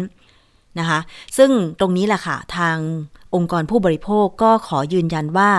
[0.78, 1.00] นะคะ
[1.36, 2.76] ซึ่งตรงนี้แหละค่ะ ทาง
[3.34, 5.52] องค์กรผู้บริโภคก็ขอยืนยันว่า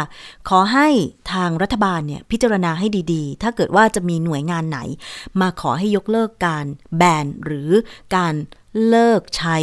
[0.50, 0.88] ขอให้
[1.34, 4.80] ทางรัฐบาลเนี่ยพิจารณาให้ดีๆ ถ้าเกิดว่าจะมีหน่วยงานไหน
[5.42, 6.66] มาขอให้ยกเลิกการ
[6.98, 7.72] แบนหรือ
[8.16, 8.34] การ
[8.88, 9.58] เลิกใช้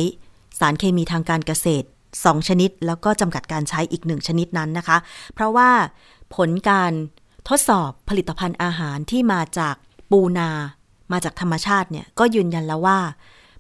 [0.62, 4.98] สารเคมีทางการเกษตร 2 ชนิด แล้วก็จำกัดการใช้อีกหนึ่งชนิดนั้นนะคะ
[5.34, 5.70] เพราะว่า
[6.34, 6.92] ผลการ
[7.48, 9.74] ทดสอบผลิตภัณฑ์อาหารที่มาจาก
[10.10, 10.50] ปูนา
[11.12, 12.98] มาจากธรรมชาติเนี่ยก็ยืนยันแล้วว่า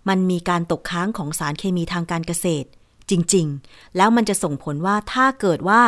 [0.08, 2.68] มันมีการตกค้างของสารเคมีทางการเกษตร
[3.10, 5.82] จริง ๆ แล้วมันจะส่งผลว่าถ้าเกิดว่า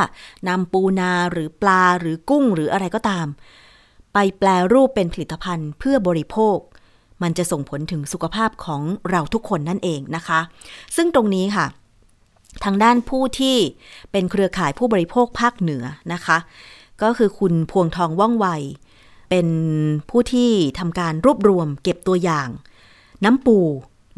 [0.48, 3.27] นำปูนาหรือปลาหรือกุ้งหรืออะไรก็ตาม
[4.12, 6.59] ไปแปลรูปเป็นผลิตภัณฑ์เพื่อบริโภค
[7.24, 10.40] มันจะส่งผลถึงสุขภาพของเราทุกคนนั่นเองนะคะ
[10.96, 11.66] ซึ่งตรงนี้ค่ะ
[12.64, 13.56] ทางด้านผู้ที่
[14.12, 16.38] เป็นเครือข่ายผู้บริโภคภาคเหนือนะคะ
[17.02, 18.46] ก็คือคุณพวงทองว่องไว
[19.30, 19.48] เป็น
[20.10, 22.48] ผู้ที่ทำการรวบรวมเก็บตัวอย่าง
[23.24, 23.58] น้ำปู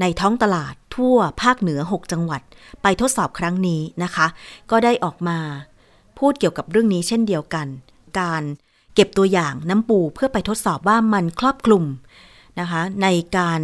[0.00, 2.42] ในท้องตลาดทั่วภาคเหนือ 6 จังหวัด
[2.82, 4.26] ไปทดสอบครั้งนี้นะคะ
[4.70, 5.38] ก็ได้ออกมา
[6.18, 7.66] พูดเกี่ยวกับเรื่องนี้เช่นเดียวกัน
[8.20, 8.42] การ
[8.94, 11.84] เก็บตัวอย่างน้ำปูเพื่อไปทดสอบว่ามันครอบคลุม
[12.60, 13.60] นะคะในการ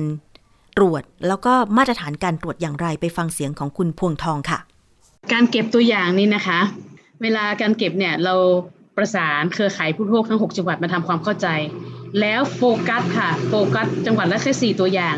[0.76, 4.59] ตรวจแล้วก็มาตรฐานการตรวจอย่างไรไปฟังเสียงของคุณพวงทองค่ะ
[5.33, 6.61] การเก็บตัวอย่างนี้นะคะ
[7.22, 8.35] เวลาการเก็บเนี่ยเรา
[8.96, 11.48] ประสานเครือข่ายผู้บริโภคทั้ง 6 จังหวัดมาทำความเข้าใจ
[12.20, 15.16] แล้วโฟกัสค่ะโฟกัสจังหวัดละแค่ 4 ตัวอย่าง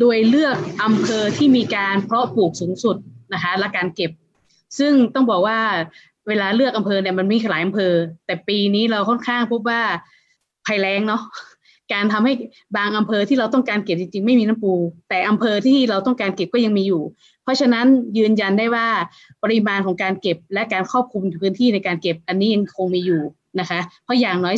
[0.00, 2.96] โดยเลือกอำเภอที่มีการเพาะปลูกสูงสุด
[3.32, 4.10] นะคะและการเก็บ
[4.78, 5.58] ซึ่งต้องบอกว่า
[6.28, 7.92] เวลาเลือกอำเภอเนี่ยมันมีหลายอำเภอ
[8.26, 9.82] แต่ปีนี้เราค่อนข้างพบว่า
[10.66, 11.22] ภัยแล้งเนาะ
[11.92, 12.32] การทำให้
[12.76, 14.72] บางอำเภอที่เราต้องการเก็บจริงๆ ไม่มีน้ำปู
[15.08, 17.02] แต่อำเภอที่เราต้องการเก็บก็ยังมีอยู่
[17.44, 17.86] เพราะฉะนั้น
[18.18, 18.86] ยืนยันได้ว่า
[19.42, 23.22] ปริมาณของการเก็บและการครอบคลุมพื้นที่ในการเก็บอันนี้ยังคงมีอยู่
[23.60, 24.56] นะคะ เพราะอย่างน้อย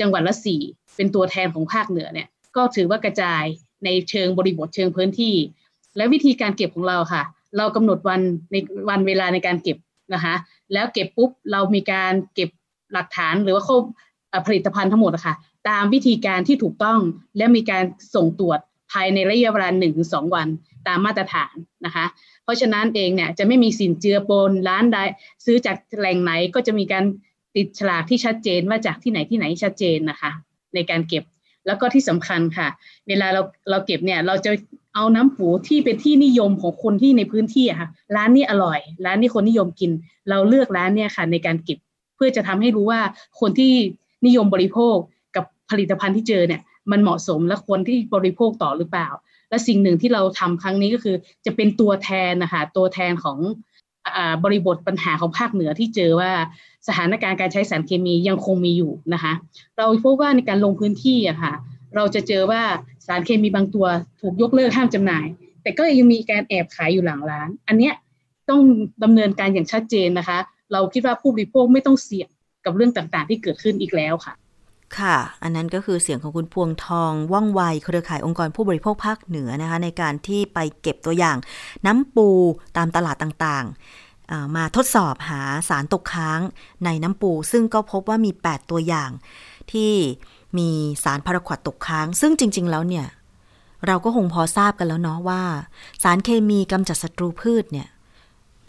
[0.00, 0.60] จังหวัดละสี่
[0.96, 3.44] เป็นตัวแทนของภาคเหนือเนี่ยก็ถือว่ากระจาย
[3.84, 5.34] ในเชิงบริบทเชิงพื้นที่
[5.96, 7.22] และวิธีการเก็บของเราค่ะ
[7.56, 8.20] เรากำหนดวัน
[8.52, 8.56] ใน
[8.88, 9.76] วันเวลาในการเก็บ
[10.14, 10.34] นะคะ
[10.72, 12.50] แล้วเก็บปุ๊บเรามีการเก็บ
[12.92, 13.76] หลักฐานหรือว่าข้อ
[14.46, 15.34] ผลิตภัณฑ์ทั้งหมดนะคะ
[15.68, 17.00] ตามวิธีการที่ถูกต้อง
[17.36, 18.58] และมีการส่งตรวจ
[18.92, 20.48] ภายในระยะเวลา1นถึงสวัน
[20.86, 21.54] ตามมาตรฐาน
[21.86, 22.06] นะคะ
[22.44, 24.98] เพราะฉะนั้นเองเนี่ยจะไม่มีสินเจือปนร้านใด
[25.44, 27.04] ซื้อจากแหล่งไหนก็จะมีการ
[27.56, 30.30] ติดฉลากที่ชัดเจนว่าจากที่ไหนที่ไหนชัดเจนนะคะ
[30.74, 31.24] ในการเก็บ
[31.66, 32.68] แล้วก็ที่สำคัญค่ะ
[33.08, 34.50] เวลาเราเราเก็บเนี่ยเราจะ
[34.94, 39.90] เอาน้ำปูที่เป็นที่นิยมของคนที่ในพื้นที่ค่ะร้านนี้อร่อย ร้านนี้คนนิยมกิน
[40.30, 41.78] เราเลือกร้านเนี่ยค่ะในการเก็บ
[42.16, 43.00] เพื่อจะทำให้รู้ว่า
[43.40, 43.72] คนที่
[44.26, 44.96] นิยมบริโภค
[45.70, 49.08] ผลิตภัณฑ์ที่เจอเนี่ยมันเหมาะสมและควรที่บริโภคต่อหรือเปล่า
[49.50, 53.38] และสิ่งหนึ่งที่เราทำครั้งนี้ก็คือจะเป็นตัวแทนนะคะตัวแทนของ
[54.44, 56.32] บริบทปัญหาของภาคเหนือที่เจอว่า
[56.86, 59.32] สถานการณ์การใช้สารเคมียังคงมีอยู่นะคะ
[59.78, 61.52] เราพบว่าในการลงพื้นที่อะค่ะ
[61.96, 62.62] เราจะเจอว่า
[63.06, 63.86] สารเคมีบางตัว
[64.20, 65.26] ถูกยกเลิกห้ามจำหน่าย
[65.62, 67.94] แต่ก็ยังมีการแอบขายอยู่หลังร้าน อันเนี้ย
[68.48, 68.60] ต้อง
[69.04, 70.38] ดำเนินการอย่างชัดเจนนะคะ
[70.72, 72.28] เราคิดว่าผู้บริโภคไม่ต้องเสี่ยง
[72.64, 74.34] กับเรื่องต่างๆ ที่เกิดขึ้นอีกแล้วค่ะ
[74.98, 81.36] ค่ะ อันนั้นก็คือเสียงของคุณพวงทองว่องไวเครือข่ายองค์กรผู้บริโภคภาคเหนือนะคะ ในการที่ไปเก็บตัวอย่าง
[81.86, 82.28] น้ำปู
[82.76, 86.40] ตามตลาดต่างๆ มาทดสอบหาสารตกค้าง
[86.84, 89.10] ในน้ำปู ซึ่งก็พบว่ามี 8 ตัวอย่าง
[89.72, 89.92] ที่
[90.58, 90.68] มี
[91.04, 93.06] สารพาราควดตกค้าง ซึ่งจริง ๆ แล้วเนี่ย
[93.86, 95.42] เราก็คงพอทราบกันแล้วเนาะว่า
[96.02, 97.88] สารเคมีกำจัดศัตรูพืชเนี่ย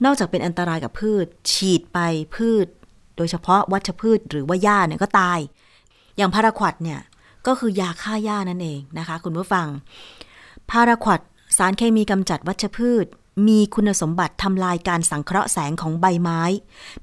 [0.05, 1.99] นอกจากเป็นอันตรายกับพืช ฉีดไป
[2.35, 2.67] พืช
[3.17, 5.39] โดยเฉพาะวัชพืชหรือว่าหญ้าเนี่ยก็ตาย
[6.17, 6.99] อย่างพาราควดเนี่ย
[7.47, 9.67] ก็คือยาฆ่าหญ้านั่นเองนะคะ คุณผู้ฟัง
[10.71, 11.19] พาราควด
[11.57, 13.05] สารเคมีกำจัดวัชพืช
[13.47, 16.41] มีคุณสมบัติทำลายการสังเคราะห์แสงของใบไม้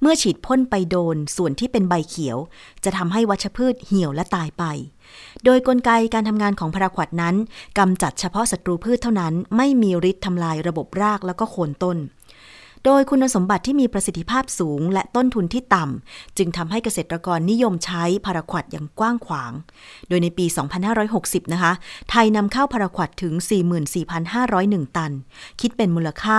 [0.01, 2.39] เมื่อฉีดพ่นไปโดนส่วนที่เป็นใบเขียว
[2.85, 4.65] จะทำให้วัชพืชเหี่ยวและตายไป
[5.45, 7.35] โดยกลไกการทำงานของพาราควดนั้น
[7.79, 11.97] กำจัดเฉพาะศัตรูพืชเท่านั้น ไม่มีฤทธิ์ทำลายระบบรากแล้วก็โคนต้น
[12.85, 19.53] โดยคุณสมบัติที่มีประสิทธิภาพสูง และต้นทุนที่ต่ำ จึงทำให้เกษตรกรนิยมใช้พาราควดอย่างกว้างขวาง
[20.09, 20.47] โดยในปี
[20.99, 21.73] 2560 นะคะ
[22.11, 23.33] ไทยนำเข้าพาราควดถึง
[24.15, 25.13] 44,501 ตัน
[25.61, 26.39] คิดเป็นมูลค่า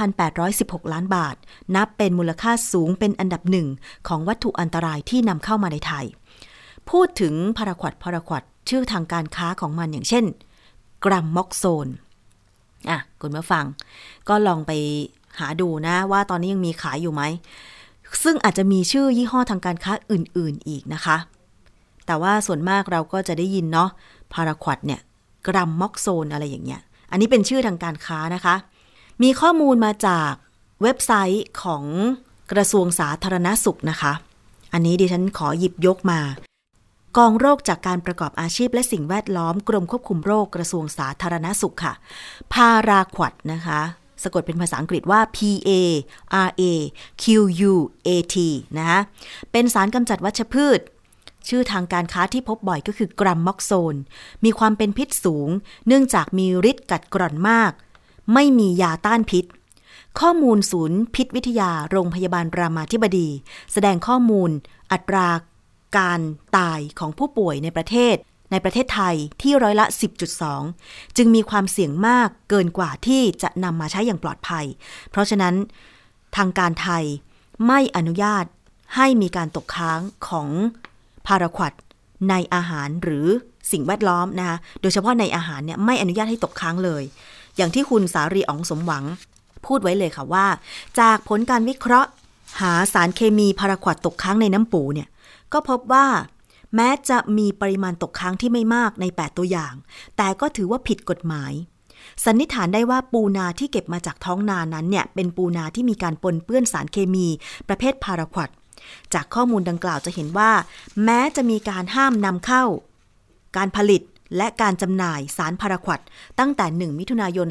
[0.00, 1.36] 3,816 ล้านบาท
[1.74, 3.68] นับเป็นมูลค่าสูงเป็นอันดับหนึ่ง
[4.08, 6.04] ของวัตถุอันตรายที่นำเข้ามาในไทย
[6.90, 10.24] พูดถึงพาราควดพาราควดชื่อทางการค้าของมันอย่างเช่น
[11.04, 11.88] กรัมม็อกโซน
[12.90, 13.64] อะคุณมาฟัง
[14.28, 14.72] ก็ลองไป
[15.38, 17.22] หาดูนะว่าตอนนี้ยังมีขายอยู่ไหม
[18.22, 21.16] ซึ่งอาจจะมีชื่อยี่ห้อทางการค้าอื่นๆอีกนะคะ
[22.06, 23.90] แต่ว่าส่วนมากเราก็จะได้ยินเนาะ
[24.32, 25.00] พาราควดเนี่ย
[25.46, 28.54] กรัมม็อกโซนอะไรอย่างเงี้ย อันนี้เป็นชื่อทางการค้านะคะ
[29.22, 30.32] มีข้อมูลมาจาก
[30.82, 31.84] เว็บไซต์ของ
[32.52, 34.12] กระทรวงสาธารณสุขนะคะ
[34.72, 36.20] อันนี้ดิฉันขอหยิบยกมา
[37.16, 41.94] กองโรคจากการประกอบอาชีพและสิ่งแวดล้อมกรมควบคุมโรคกระทรวงสาธารณสุขค่ะ
[42.52, 43.80] พาราควดนะคะ
[44.22, 45.70] สะกดเป็นภาษาอังกฤษว่า P A
[46.48, 46.62] R A
[47.22, 47.24] Q
[47.70, 47.74] U
[48.06, 48.36] A T
[48.78, 49.00] นะะ
[49.52, 50.80] เป็นสารกำจัดวัชพืช
[51.48, 53.94] ชื่อทางการค้าที่พบบ่อยก็คือกรัมม็อกโซน
[54.44, 55.48] มีความเป็นพิษสูง
[55.86, 57.72] เนื่องจากมีฤทธิ์กัดกร่อนมาก
[58.34, 59.44] ไม่มียาต้านพิษ
[60.20, 63.28] ข้อมูลศูนย์พิษวิทยาโรงพยาบาลรามาธิบดี
[63.72, 64.50] แสดงข้อมูล
[64.92, 65.28] อัตรา
[65.98, 66.20] การ
[66.56, 68.16] ตายของผู้ป่วยในประเทศ
[68.54, 69.86] ในประเทศไทยที่ร้อยละ
[70.50, 74.64] 10.2 จึงมีความเสี่ยงมากเกินกว่าที่จะนำมาใช้อย่างปลอดภัย
[75.10, 75.54] เพราะฉะนั้น
[76.36, 77.04] ทางการไทย
[77.66, 78.44] ไม่อนุญาต
[78.96, 80.48] ให้มีการตกค้างของ
[81.26, 81.72] พาราควด
[82.30, 83.26] ในอาหารหรือ
[83.72, 87.02] สิ่งแวดล้อมนะคะโดยเฉพาะในอาหารเนี่ยไม่อนุญาตให้ตกค้างเลย
[87.56, 89.04] อย่างที่คุณสารีอองสมหวัง
[89.66, 90.46] พูดไว้เลยค่ะว่า
[91.00, 92.10] จากผลการวิเคราะห์
[92.60, 95.08] หาสารเคมีพาราควดตกค้างในน้ำปูเนี่ย
[95.52, 96.06] ก็พบว่า
[96.76, 99.74] แม้จะมีปริมาณตกค้างที่ไม่มากใน 8 ตัวอย่าง
[100.16, 101.52] แต่ก็ถือว่าผิดกฎหมาย
[102.24, 107.26] สันนิษฐานได้ว่าปูนาที่เก็บมาจากท้องนานั้นเนี่ย เป็นปูนาที่มีการปนเปื้อนสารเคมี
[107.68, 108.48] ประเภทพาราควด
[109.14, 110.50] จากข้อมูลดังกล่าวจะเห็นว่า
[111.04, 112.64] แม้จะมีการห้ามนำเข้า
[113.56, 114.02] การผลิต
[114.36, 116.00] และการจำหน่ายสารพาราควด
[116.38, 117.48] ตั้งแต่ 1 มิถุนายน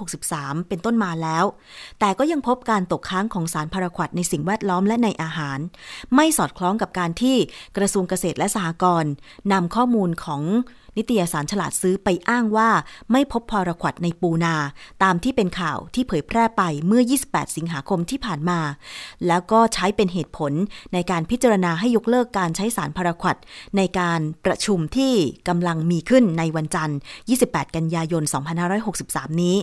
[0.00, 1.44] 2563 เป็นต้นมาแล้ว
[2.00, 5.58] แต่ก็ยังพบการตกค้างของสารพาราควดในสิ่งแวดล้อมและในอาหาร
[6.14, 7.36] ไม่สอดคล้องกับการที่
[7.76, 9.12] กระทรวงเกษตรและสหกรณ์
[9.52, 10.42] นำข้อมูลของ
[10.96, 12.70] นิตยสารฉลาดซื้อไปอ้างว่า
[13.12, 14.54] ไม่พบพาราควดในปูนา
[15.02, 18.60] ตามที่เป็นข่าวที่เผยแพร่ไปเมื่อ 28 สิงหาคมที่ผ่านมา
[19.26, 20.52] แล้วก็ใช้เป็นเหตุผล
[20.92, 23.36] ในการพิจารณาให้ยกเลิกการใช้สารพาราควด
[23.76, 25.12] ในการประชุมที่
[25.48, 26.98] กำลังมีขึ้นในวันจันทร์
[27.36, 28.22] 28 กันยายน
[28.82, 29.56] 2563 นี้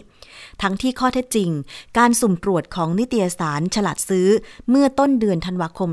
[0.62, 1.50] ทั้งที่ข้อเท็จจริง
[1.98, 4.28] การสุ่มตรวจของนิตยสารฉลาดซื้อ
[4.70, 5.90] เมื่อต้นเดือนธันวาคม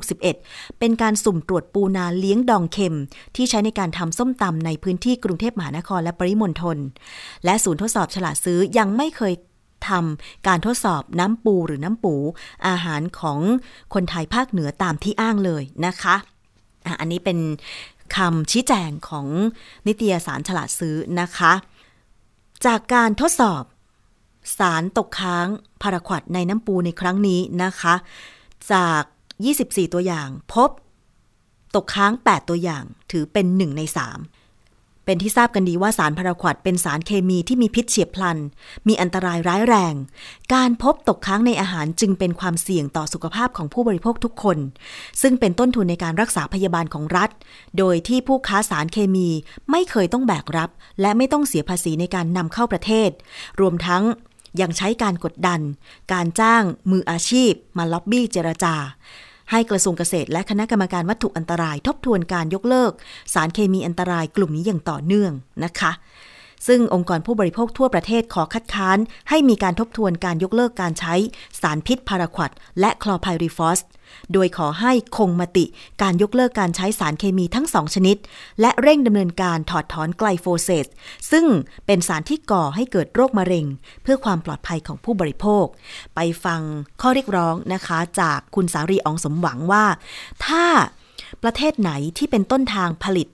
[0.00, 2.96] 2561 เป็นการสุ่มตรวจปูนาเลี้ยงดองเค็ม
[3.36, 6.78] ที่ใช้ในการทำส้มตำในพื้นที่กรุงเทพมหานครและปริมณฑล
[7.44, 9.34] และศูนย์ทดสอบฉลาดซื้อยังไม่เคย
[9.88, 12.14] ทำการทดสอบน้ำปูหรือน้ำปู
[12.66, 13.38] อาหารของ
[13.94, 16.16] คนไทยภาคเหนือตามที่อ้างเลยนะคะ
[16.86, 17.38] อะอันนี้เป็น
[18.16, 19.26] คำชี้แจงของ
[19.86, 21.52] นิตยสารฉลาดซื้อนะคะ
[22.66, 23.62] จากการทดสอบ
[24.58, 25.46] สารตกค้าง
[25.82, 27.94] พาราควดในน้ำปูในครั้งนี้นะคะ
[28.72, 29.02] จาก
[29.48, 30.70] 24 ตัวอย่างพบ
[31.74, 33.82] ตกค้าง 8 ตัวอย่างถือเป็น 1 ใน
[34.14, 34.37] 3
[35.08, 38.38] เป็นที่ทราบกันดีว่าสารพาราควดเป็นสารเคมีที่มีพิษเฉียบพลัน
[38.86, 39.94] มีอันตรายร้ายแรง
[40.54, 44.58] การพบตกค้างในอาหารจึงเป็นความเสี่ยงต่อสุขภาพของผู้บริโภคทุกคน
[45.22, 47.30] ซึ่งเป็นต้นทุนในการรักษาพยาบาลของรัฐ
[47.78, 49.28] โดยที่ผู้ค้าสารเคมี
[49.70, 53.10] ไม่เคยต้องแบกรับ และไม่ต้องเสียภาษีในการนำเข้าประเทศ
[53.60, 54.02] รวมทั้ง
[54.60, 55.60] ยังใช้การกดดัน
[56.12, 58.74] การจ้างมืออาชีพ มาล็อบบี้เจรจา
[59.50, 62.92] ให้กระทรวงเกษตรและคณะกรรมการวัตถุอันตราย ทบทวนการยกเลิก
[63.34, 65.32] สารเคมีอันตรายกลุ่มนี้อย่างต่อเนื่อง
[65.64, 65.92] นะคะ
[66.66, 71.14] ซึ่งองค์กรผู้บริโภคทั่วประเทศขอคัดค้าน ให้มีการทบทวนการยกเลิกการใช้
[71.60, 72.50] สารพิษพาราควอต
[72.80, 73.80] และคลอไพริฟอส
[74.32, 75.64] โดยขอให้คงมติ
[76.02, 78.16] การยกเลิกการใช้สารเคมีทั้งสองชนิด
[78.60, 80.86] และเร่งดำเนินการถอดถอนไกลโฟเซต
[81.30, 81.44] ซึ่ง
[81.86, 83.66] เป็นสารที่ก่อให้เกิดโรคมะเร็ง
[84.02, 85.64] เพื่อความปลอดภัยของผู้บริโภค
[86.14, 86.60] ไปฟัง
[87.00, 89.84] ข้อเรียกร้องนะคะจากคุณสารีอองสมหวังว่า
[90.46, 90.64] ถ้า
[91.42, 93.28] ประเทศไหนที่เป็นต้นทางผลิต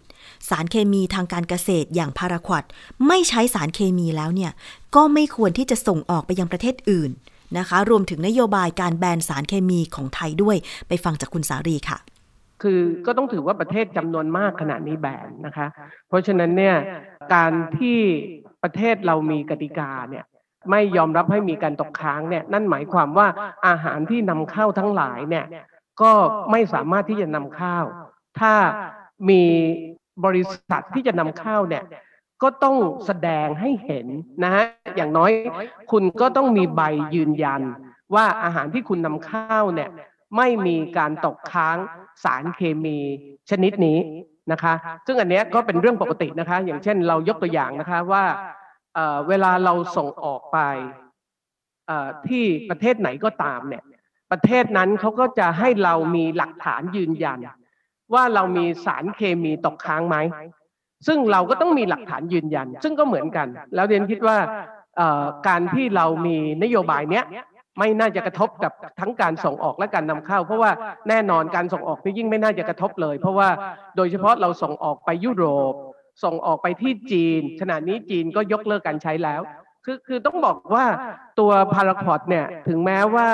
[0.49, 2.65] สารเคมีทางการเกษตรอย่างพาราควด
[3.09, 4.53] ไม่ใช้สารเคมีแล้วเนี่ย
[4.97, 7.11] ก็ไม่ควรที่จะส่งออกไปยังประเทศอื่น
[7.59, 10.57] นะคะ รวมถึงนโยบายการแบนสารเคมีของไทยด้วย
[10.89, 11.99] ไปฟังจากคุณสารีค่ะ
[12.63, 15.67] คือก็ต้องถือว่าประเทศจำนวนมากขนาดนี้แบนนะคะ
[16.09, 16.77] เพราะฉะนั้นเนี่ย
[17.35, 17.99] การที่
[18.63, 20.25] ประเทศเรามีกติกาเนี่ย
[20.71, 23.27] ไม่ยอมรับให้มีการตกค้างเนี่ยนั่นหมายความว่า
[23.67, 25.47] อาหารที่นำเข้าทั้งหลายเนี่ย
[26.03, 26.13] ก็
[26.51, 27.79] ไม่สามารถที่จะนำเข้า
[28.41, 28.55] ถ้า
[29.31, 29.43] มี
[30.25, 31.85] บริษัทที่จะนำเข้าเนี่ย
[32.43, 34.07] ก็ต้องแสดงให้เห็น
[34.45, 34.65] นะฮะ
[34.97, 35.31] อย่างน้อย
[35.93, 36.83] คุณก็ต้องมีใบ
[37.15, 37.63] ยืนยัน
[38.15, 39.91] ว่าอาหารที่คุณนำเข้าเนี่ย
[40.37, 41.77] ไม่มีการตกค้าง
[42.25, 42.99] สารเคมี
[43.51, 43.99] ชนิดนี้
[44.53, 44.75] นะคะ
[45.07, 48.25] ซึ่งอันนี้ก็เป็นเรื่องปกตินะคะ อย่างเช่นเรายกตัวอย่างนะคะว่า
[48.95, 50.59] เอ่อเวลาเราส่งออกไป
[51.87, 53.83] เอ่อที่ประเทศไหนก็ตามเนี่ย
[54.33, 57.39] ประเทศนั้นเขาก็จะให้เรามีหลักฐานยืนยัน
[58.13, 60.17] ว่าเรามีสารเคมีตกค้างไหม
[61.07, 64.39] ซึ่งเราก็ต้องมีหลักฐานยืนยัน ซึ่งก็เหมือนกัน แล้วเรียนคิดว่า
[65.49, 67.25] การที่เรามีนโยบายเนี้ย
[67.79, 70.71] ไม่น่าจะกระทบกับทั้งการส่งออกและการนำเข้า เพราะว่า
[71.09, 73.49] แน่นอนการส่งออกนี่ยิ่งไม่น่าจะกระทบเลย เพราะว่า
[73.97, 75.75] โดยเฉพาะเราส่งออกไปยุโรป
[76.25, 79.41] ส่งออกไปที่จีนขณะนี้จีนก็ยกเลิกการใช้แล้ว
[79.85, 80.85] คือคือต้องบอกว่า
[81.39, 83.29] ตัวพาราคอตเนี่ยถึงแม้ว่า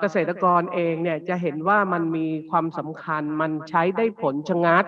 [0.00, 4.84] เกษตรกรเองเนี่ยจะเห็นว่ามันมีความสำคัญมันใช้ได้ผลชะงัด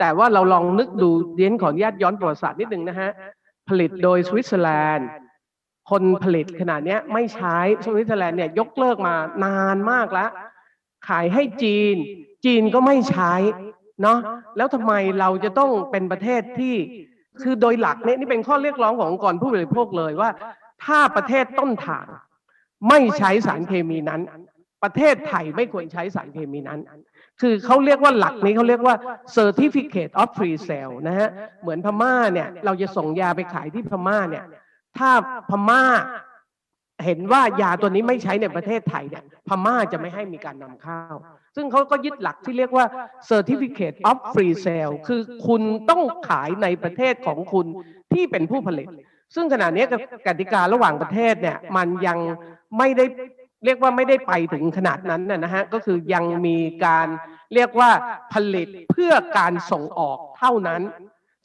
[0.00, 3.10] แต่ว่าเราลองนึกดูเรียนขออนุญาตย้อนประวัติศาสตร์นิดนึงนะฮะ
[3.68, 5.08] ผลิตโดยสวิตเซอร์แลนด์
[5.90, 10.30] คนผลิตขนาดนี้ไม่ใช้สวิตเซอร์แลนด์เนี่ยยกเลิกมานานมากแล้ว
[11.08, 11.96] ขายให้จีน
[12.44, 13.34] จีนก็ไม่ใช้
[14.02, 14.18] เนาะ
[14.56, 16.76] แล้วทำไมเราจะต้องเป็นประเทศที่
[17.42, 20.30] คือโดยหลักเนี่ยนี่เป็นข้อเรียกร้องขององค์กรผู้บริโภคเลยว่า
[20.84, 22.06] ถ้าประเทศต้นทาง
[22.88, 24.20] ไม่ใช้สารเคมีนั้น
[24.82, 26.80] ประเทศไทยไม่ควรใช้สารเคมีนั้น
[27.40, 28.96] คือเขาเรียกว่าหลักนี้เขาเรียกว่า
[29.36, 31.28] certificate of free sale นะฮะ
[31.62, 34.44] เหมือนพม่าเนี่ย เราจะส่งยาไปขายที่พม่าเนี่ย
[34.98, 35.10] ถ้า
[35.50, 35.82] พม่า
[37.04, 41.02] เห็นว่ายาตัวนี้ไม่ใช้ในประเทศไทยเนี่ยพม่าจะไม่ให้มีการนำเข้า
[41.56, 42.86] ซึ่งเขาก็ยึดหลักที่เรียกว่า
[43.30, 47.66] certificate of free sale คือคุณต้องขายในประเทศของคุณ
[48.12, 48.88] ที่เป็นผู้ผลิต
[49.34, 49.84] ซึ่งขณะนี้
[50.26, 52.18] กติการะหว่างประเทศเนี่ยมันยัง
[52.78, 53.04] ไม่ได้
[53.64, 57.08] เรียกว่าไม่ได้ไปถึงขนาดนั้นนะฮะก็คือยังมีการ
[57.54, 57.90] เรียกว่า
[58.32, 60.82] ผลิตเพื่อการส่งออกเท่านั้น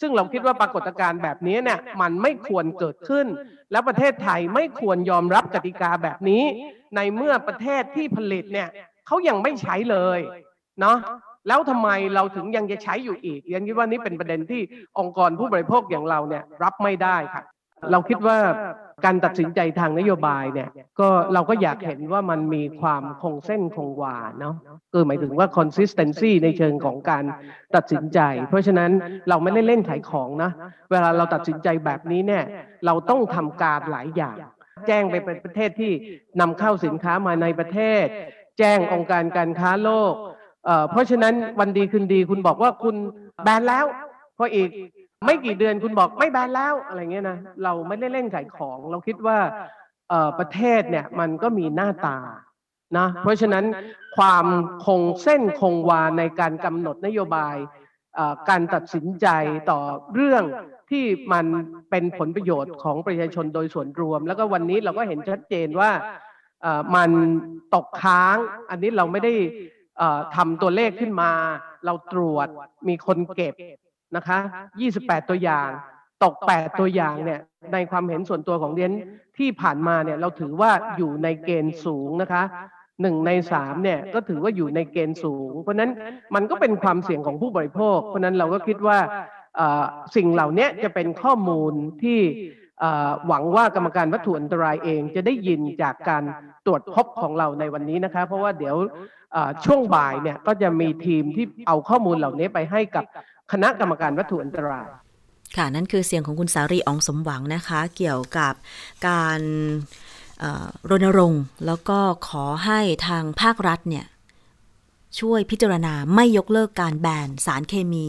[0.01, 3.27] ซึ่งเราคิดว่าปรากฏการณ์แบบนี้เนี่ยมันไม่ควรเกิดขึ้น
[3.71, 6.43] แล้วประเทศไทยไม่ควรยอมรับกติกาแบบนี้
[6.95, 8.69] ในเมื่อประเทศที่ผลิตเนี่ย
[9.07, 10.19] เขายังไม่ใช้เลย
[10.81, 10.97] เนาะ
[11.47, 14.61] แล้วทำไมเราถึงยังจะใช้อยู่อีกยันคิดว่านี่เป็นประเด็นที่
[14.99, 17.43] องค์กรผู้บริโภคอย่างเราเนี่ยรับไม่ได้ค่ะ
[17.91, 18.37] เราคิดว่า
[19.05, 24.55] การตัดสินใจทางนโยบายเนี่ยก็เราก็อยากเห็นว่ามันมีความคงเส้นคงวาเนาะ
[24.93, 27.23] คือหมายถึงว่า consistency ในเชิงของการ
[27.75, 28.91] ตัดสินใจ เพราะฉะนั้น
[29.29, 30.51] เราไม่ได้เล่นขายของนะ
[30.91, 32.43] เวลาเราตัดสินใจแบบนี้เนี่ย
[32.85, 34.35] เราต้องทำการหลายอย่าง
[34.87, 35.91] แจ้งไปเป็นประเทศที่
[36.41, 38.05] นำเข้าสินค้ามาในประเทศ
[38.59, 40.13] แจ้งองค์การการค้าโลก
[40.65, 42.95] เอ่อเพราะฉะนั้นวันดีคืนดีคุณบอกว่าคุณ
[43.43, 43.85] แบนแล้ว
[44.37, 44.69] พออีก
[45.25, 49.37] ไม่กี่เดือนคุณบอกไม่แบนแล้วอะไรเงี้ยนะเราไม่ได้เล่นขายของ เราคิดว่า
[50.09, 52.17] เอ่อประเทศเนี่ยมันก็มีหน้าตา
[52.97, 53.65] นะเพราะฉะนั้น
[54.17, 54.45] ความ
[54.85, 57.55] คงเส้นคงวาในการกำหนดนโยบาย
[58.49, 59.27] การตัดสินใจ
[59.69, 59.81] ต่อ
[60.13, 60.43] เรื่อง
[60.91, 61.45] ที่มัน
[61.89, 65.91] เป็นผลประโยชน์ของประชาชนโดยส่วนรวม แล้วก็วันนี้เราก็เห็นชัดเจนว่า
[66.95, 67.09] มัน
[67.75, 68.37] ตกค้าง
[68.69, 69.33] อันนี้เราไม่ได้
[70.35, 71.31] ทำตัวเลขขึ้นมา
[71.85, 72.47] เราตรวจ
[72.87, 73.55] มีคนเก็บ
[74.15, 74.39] นะคะ
[74.83, 75.69] 28 ตัวอย่าง
[76.23, 77.39] ตก 8 ตัวอย่างเนี่ย
[77.73, 78.91] ในความเห็นส่วนตัวของเรียน
[79.37, 82.43] ที่ผ่านมาเนี่ยเราถือว่าอยู่ในเกณฑ์สูงนะคะ
[83.01, 85.91] หนึ่งในสามเนี่ยก็ถือว่าอยู่ในเกณฑ์สูง เพราะฉะนั้น
[86.35, 88.99] มันก็เป็นความเสี่ยงของผู้บริโภค เพราะฉะนั้นเราก็คิดว่า
[89.55, 89.83] เอ่อ
[90.15, 92.19] สิ่งเหล่านี้จะเป็นข้อมูลที่
[92.79, 96.23] เอ่อหวังว่ากรรมการวัตถุอันตรายเองจะได้ยินจากการ
[96.65, 98.75] ตรวจพบของเราในวันนี้นะคะ เพราะว่าเดี๋ยว
[99.33, 103.05] เอ่อช่วงบ่ายเนี่ยก็จะมีทีมที่เอาข้อมูลเหล่านี้ไปให้กับ
[103.51, 104.87] คณะกรรมการวัตถุอันตราย
[105.55, 108.53] ค่ะ นั่นคือเสียงของคุณสารีอองสมหวังนะคะ เกี่ยวกับ
[109.07, 109.41] การ
[110.89, 114.05] รณรงค์แล้วก็ขอให้ทางภาครัฐเนี่ย
[115.19, 118.07] ช่วยพิจารณาไม่ยกเลิกการแบนสารเคมี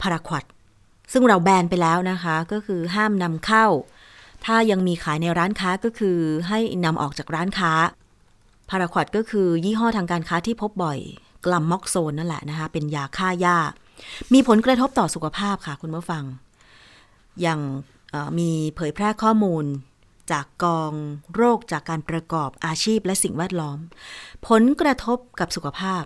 [0.00, 0.44] พาราควด
[1.12, 3.66] ซึ่งเราแบนไปแล้วนะคะ ก็คือห้ามนำเข้า
[4.44, 6.18] ถ้ายังมีขายในร้านค้าก็คือ
[6.48, 7.72] ให้นำออกจากร้านค้า
[8.70, 10.98] พาราควดก็คือยี่ห้อทางการค้าที่พบบ่อย
[11.46, 13.58] กลัมม็อกโซนนั่นแหละนะคะ เป็นยาฆ่าหญ้า
[14.32, 16.24] มีผลกระทบต่อสุขภาพค่ะคุณผู้ฟัง
[17.42, 17.60] อย่าง
[18.38, 19.64] มีเผยแพร่ข้อมูล
[20.32, 20.92] จากกอง
[21.34, 23.78] โรคจากการประกอบอาชีพและสิ่งแวดล้อม
[24.48, 26.02] ผลกระทบกับสุขภาพ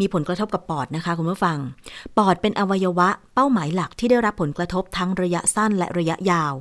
[0.00, 1.58] มีผลกระทบกับปอดนะคะคุณผู้ฟัง
[2.18, 6.54] ปอดเป็นอวัยวะเป้าหมายหลักที่ได้รับผลกระทบทั้งระยะสั้นและระยะยาว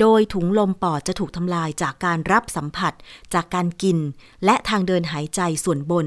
[0.00, 2.92] โดยถุงลมปอดจะถูกทำลายจากการรับสัมผัส
[3.34, 3.98] จากการกิน
[4.44, 6.06] และทางเดินหายใจส่วนบน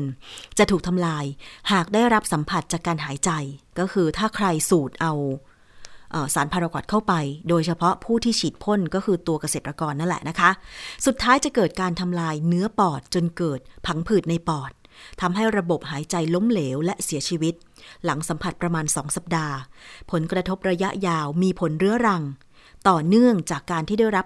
[0.58, 1.26] จะถูกทำลาย
[1.72, 3.32] หากได้รับสัมผัสจากการหายใจ
[3.80, 5.14] ก็คือถ้าใครสูดเอา
[6.36, 7.14] สารพาราควดเข้าไป
[7.50, 10.50] โดยเฉพาะผู้ที่ฉีดพ่นก็คือตัวเกษตรกรนั่นแหละนะคะ
[11.06, 14.72] สุดท้ายจะเกิดการทำลายเนื้อปอดจนเกิดผังผืดในปอด
[15.22, 17.54] ทำให้ระบบหายใจล้มเหลวและเสียชีวิต
[18.06, 19.56] หลังสัมผัสประมาณ 2 สัปดาห์
[20.12, 22.24] ผลกระทบระยะยาวมีผลเรื้อรัง
[22.90, 24.26] ต่อเนื่องจากการที่ได้รับ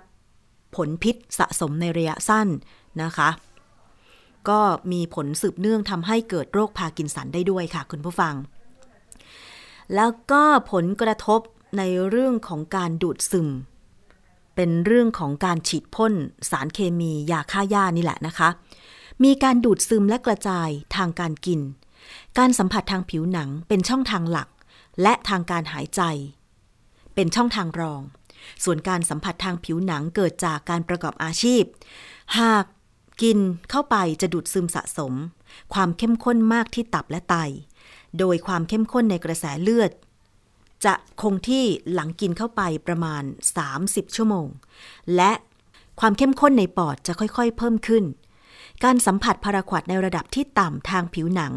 [0.75, 2.47] ผลพิษสะสมในระยะสั้น
[3.03, 3.29] นะคะ
[4.49, 4.59] ก็
[4.91, 8.35] มีผลสืบเนื่องทำให้เกิดโรคพากินสันได้ด้วยค่ะคุณผู้ฟัง
[9.95, 11.41] แล้วก็ผลกระทบ
[11.77, 13.49] ในเรื่องของการดูดซึม
[14.55, 16.13] เป็นเรื่องของการฉีดพ่น
[16.49, 18.49] สารเคมียาฆ่าหญ้านี่แหละนะคะ
[19.23, 21.61] มีการดูดซึมและกระจายทางการกิน
[22.37, 24.49] การสัมผัสทางผิวหนังเป็นช่องทางหลัก
[25.01, 26.01] และทางการหายใจ
[27.15, 28.01] เป็นช่องทางรอง
[28.63, 31.63] ส่วนการสัมผัสทางผิวหนังเกิดจากการประกอบอาชีพ
[32.39, 32.65] หาก
[33.21, 33.39] กิน
[33.69, 35.13] เข้าไปจะดูดซึมสะสม
[35.73, 37.35] ความเข้มข้นมากที่ตับและไต
[38.19, 39.91] โดยความเข้มข้นในกระแสเลือด
[40.85, 43.23] จะคงที่หลังกินเข้าไปประมาณ
[43.69, 44.47] 30 ชั่วโมง
[45.15, 45.31] และ
[45.99, 48.03] ความเข้มข้นในปอดจะค่อยๆ เพิ่มขึ้น
[48.83, 51.53] การสัมผัสพาราควดในระดับที่ต่ำทางผิวหนัง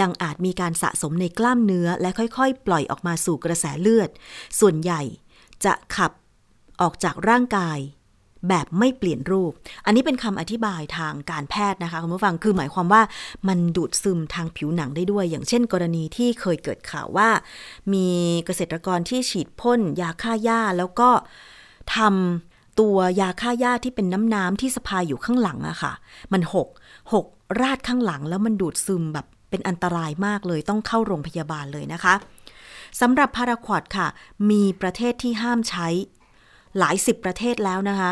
[0.00, 4.10] ยังอาจมีการสะสมในกล้ามเนื้อและค่อยๆ ปล่อยออกมาสู่กระแสเลือด
[4.60, 5.02] ส่วนใหญ่
[5.64, 6.12] จะขับ
[6.80, 7.78] ออกจากร่างกาย
[8.48, 9.52] แบบไม่เปลี่ยนรูป
[9.86, 13.02] อันนี้เป็นคำอธิบายทางการแพทย์นะคะคุณผู้ฟัง คือหมายความว่า
[13.48, 17.28] มันดูดซึมทางผิวหนังได้ด้วย อย่างเช่น กรณีที่เคยเกิดข่าวว่า
[17.92, 18.08] มี
[18.46, 21.10] เกษตรกรที่ฉีดพ่นยาฆ่าหญ้าแล้วก็
[21.96, 25.92] ทำ ตัวยาฆ่าหญ้าที่เป็นน้ำน้ำที่สะพายอยู่ข้างหลังอะค่ะ
[26.32, 26.68] มันหก
[27.12, 27.26] หก
[27.60, 32.14] ราดข้างหลังแล้วมันดูดซึมแบบเป็นอันตรายมากเลยต้องเข้าโรงพยาบาลเลยนะคะ
[33.00, 34.06] สำหรับพาราควอตค่ะ
[34.50, 35.88] มีประเทศที่ห้ามใช้
[36.78, 38.10] หลายสิบประเทศแล้วนะคะ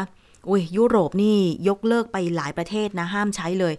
[0.48, 1.38] อุ้ยยุโรปนี่
[1.68, 3.74] ยกเลิกไปหลายประเทศนะ ห้ามใช้เลย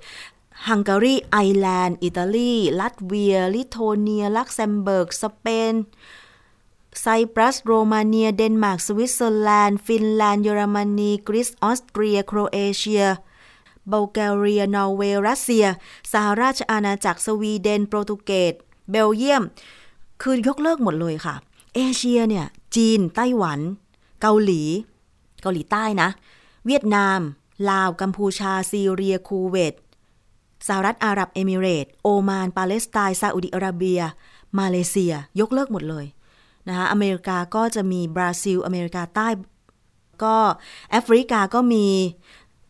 [0.68, 5.74] ฮังการีไอร์แลนด์ อิตาลี ลัตเวีย ลิทัวเนีย ลักเซมเบิร์ก สเปน
[7.02, 13.06] ไซปรัส โรมาเนีย เดนมาร์ก สวิตเซอร์แลนด์ ฟินแลนด์ เยอรมนี กรีซ ออสเตรีย โครเอเชีย
[13.92, 15.66] บัลแกเรีย นอร์เวย์ รัสเซีย
[16.12, 18.54] สหราชอาณาจักร สวีเดน โปรตุเกส
[18.92, 19.44] เบลเยียม
[20.22, 21.36] คือยกเลิกหมดเลยค่ะ
[21.76, 23.60] เอเชียเนี่ย จีน ไต้หวัน
[24.22, 24.62] เกาหลี
[25.42, 26.10] เกาหลีใต้นะ
[26.66, 27.20] เวียดนาม
[27.70, 29.74] ลาว กัมพูชา ซีเรีย คูเวต
[30.68, 34.02] สหรัฐอาหรับเอมิเรต โอมาน ปาเลสไตน์ ซาอุดิอาระเบีย
[34.60, 36.06] มาเลเซีย ยกเลิกหมดเลย
[36.68, 39.28] นะคะอเมริกาก็จะมีบราซิล อเมริกาใต้
[40.24, 40.38] ก็
[40.92, 41.86] แอฟริกาก็มี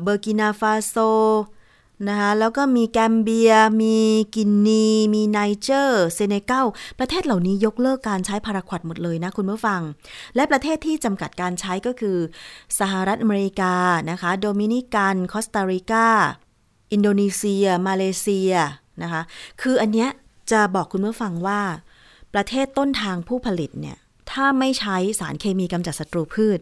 [0.03, 0.95] เบอร์กินาฟาโซ
[2.07, 3.97] นะคะแล้วก็มีแกมเบีย มี
[4.35, 6.65] กินนี มีไนเจอร์เซเนกัล
[6.99, 9.81] ประเทศเหล่านี้ยกเลิกการใช้พาราควอตหมดเลยนะคุณผู้ฟัง
[10.35, 12.17] และประเทศที่จำกัดการใช้ก็คือ
[12.79, 13.73] สหรัฐอเมริกา
[14.11, 16.07] นะคะโดมินิกันคอสตาริกา
[16.91, 18.53] อินโดนีเซีย มาเลเซีย
[19.03, 19.21] นะคะ
[19.61, 20.09] คืออันเนี้ย
[20.51, 21.61] จะบอกคุณผู้ฟังว่า
[22.35, 23.97] ประเทศต้นทางผู้ผลิตเนี่ย
[24.31, 26.59] ถ้าไม่ใช้สารเคมีกำจัดศัตรูพืช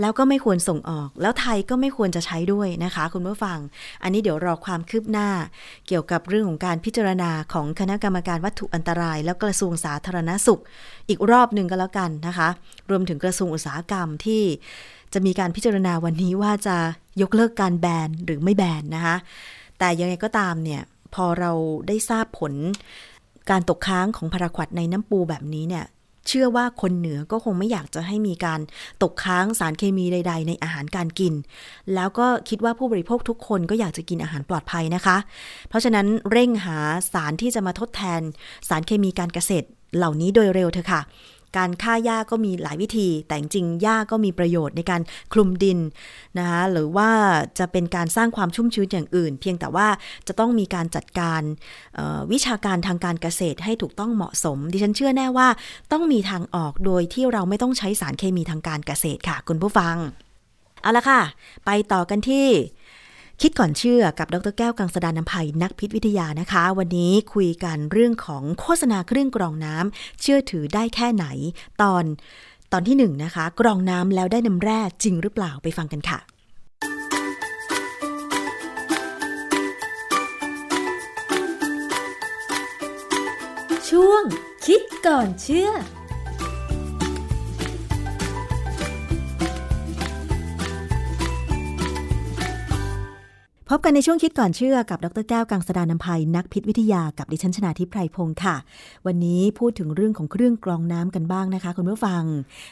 [0.00, 3.58] แล้วก็ไม่ควรส่งออก แล้วไทยก็ไม่ควรจะใช้ด้วยนะคะ คุณผู้ฟัง
[4.02, 5.28] อันนี้เดี๋ยวรอความคืบหน้า
[5.86, 10.60] เกี่ยวกับเรื่องของการพิจารณาของคณะกรรมการวัตถุอันตราย แล้วกระทรวงสาธารณสุข
[11.08, 12.48] อีกรอบหนึ่งก็แล้วกันนะคะ
[12.90, 14.42] รวมถึงกระทรวงอุตสาหกรรมที่
[15.12, 16.76] จะมีการพิจารณาวันนี้ว่าจะ
[17.22, 19.16] ยกเลิกการแบนหรือไม่แบนนะคะ
[19.78, 20.82] แต่ยังไงก็ตามเนี่ย
[21.14, 21.52] พอเรา
[21.88, 22.52] ได้ทราบผล
[23.50, 25.84] การตกค้างของพาราควดในน้ำปูแบบนี้เนี่ย
[26.28, 28.60] เชื่อว่าคนเหนือก็คงไม่อยากจะให้มีการ
[29.02, 31.34] ตกค้างสารเคมีใด ๆ ในอาหารการกิน
[31.94, 35.16] แล้วก็คิดว่าผู้บริโภคทุกคนก็อยากจะกินอาหารปลอดภัยนะคะ
[35.68, 36.78] เพราะฉะนั้นเร่งหา
[37.12, 38.20] สารที่จะมาทดแทน
[38.68, 39.66] สารเคมีการเกษตร
[39.96, 41.00] เหล่านี้โดยเร็วเถอะค่ะ
[41.56, 45.78] การฆ่าหญ้าก็มีหลายวิธี แต่จริงหญ้าก็มีประโยชน์ในการคลุมดิน
[46.38, 47.10] นะคะหรือว่า
[47.58, 49.88] จะเป็นการสร้างความชุ่มชื้นอย่างอื่น เพียงแต่ว่า
[50.28, 51.42] จะต้องมีการจัดการ
[52.32, 55.48] วิชาการทางการเกษตรให้ถูกต้องเหมาะสม ดิฉันเชื่อแน่ว่า
[55.92, 59.96] ต้องมีทางออกโดยที่เราไม่ต้องใช้สารเคมีทางการเกษตรค่ะ คุณผู้ฟัง
[60.82, 61.20] เอาละค่ะ
[61.66, 62.46] ไปต่อกันที่
[63.46, 71.26] คิดก่อนเชื่อกับดรแก้วกังสดานนภัยนักพิษวิทยานะคะ วันนี้คุยกันเรื่องของโฆษณาเครื่องกรองน้ำเชื่อถือได้แค่ไหน
[71.82, 72.04] ตอน
[72.72, 76.18] ตอนที่หนึ่งนะคะ กรองน้ำแล้วได้น้ำแร่จริงหรือเปล่าไปฟังกันค่ะ
[83.88, 84.22] ช่วง
[84.66, 85.70] คิดก่อนเชื่อ
[93.74, 98.56] พบกันในช่วงคิดก่อนเชื่อกับดรแก้วกังสดานนภัยนักพิษวิทยากับดิฉันชนาทิพไพรพงศ์ค่ะ
[99.06, 102.22] วันนี้พูดถึงเรื่องของเครื่องกรองน้ำกันบ้างนะคะ คุณผู้ฟัง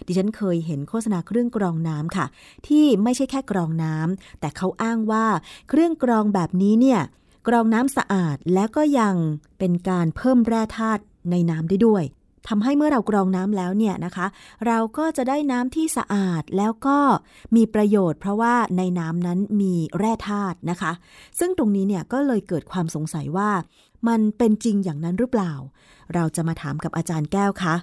[0.06, 2.26] ดิฉันเคยเห็นโฆษณาเครื่องกรองน้ำค่ะ
[2.66, 5.26] ที่ไม่ใช่แค่กรองน้ำแต่เขาอ้างว่า
[5.68, 7.00] เครื่องกรองแบบนี้เนี่ย
[7.48, 9.14] กรองน้ำสะอาดและก็ยัง
[9.58, 12.04] เป็นการเพิ่มแร่ธาตุในน้ำได้ด้วย
[12.48, 14.26] ทำให้เมื่อเรากรองน้ำแล้วเนี่ยนะคะ
[14.66, 16.98] เราก็จะได้น้ำที่สะอาดแล้วก็
[17.56, 20.92] มีประโยชน์ เพราะว่าในน้ำนั้นมีแร่ธาตุนะคะ
[21.38, 23.50] ซึ่งตรงนี้เนี่ยก็เลยเกิดความสงสัยว่า
[24.08, 25.52] มันเป็นจริงอย่างนั้นหรือเปล่า
[26.14, 27.74] เราจะมาถามกับอาจารย์แก้วคะ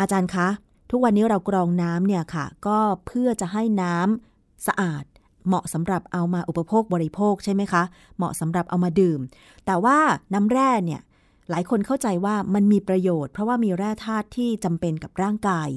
[0.00, 0.48] อาจารย์คะ
[0.90, 5.04] ทุกวันนี้เรากรองน้ำเนี่ยค่ะ ก็เพื่อจะให้น้ำสะอาด
[5.48, 7.82] เหมาะสำหรับเอามาอุปโภคบริโภคใช่ไหมคะ
[8.16, 9.20] เหมาะสำหรับเอามาดื่ม
[9.66, 9.98] แต่ว่า
[10.34, 11.00] น้ำแร่เนี่ย
[11.50, 15.68] หลายคนเข้าใจว่ามันมีประโยชน์เพราะว่ามีแร่ธาตุที่จำเป็นกับร่างกาย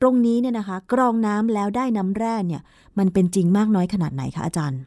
[0.00, 2.62] ตรงนี้เนี่ยนะคะ กรองน้ำแล้วได้น้ำแร่เนี่ย
[2.98, 4.80] มันเป็นจริงมากน้อยขนาดไหนคะอาจารย์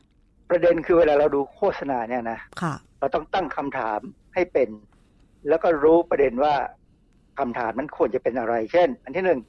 [0.49, 3.99] ประเด็นคือเวลาเราดูโฆษณาเนี่ยนะค่ะ เราต้องตั้งคำถาม
[4.33, 4.69] ให้เป็น
[5.47, 6.53] แล้วก็รู้ประเด็นว่า
[7.39, 9.39] คำถามนั้นควรจะเป็นอะไร เช่น อันที่หนึ่ง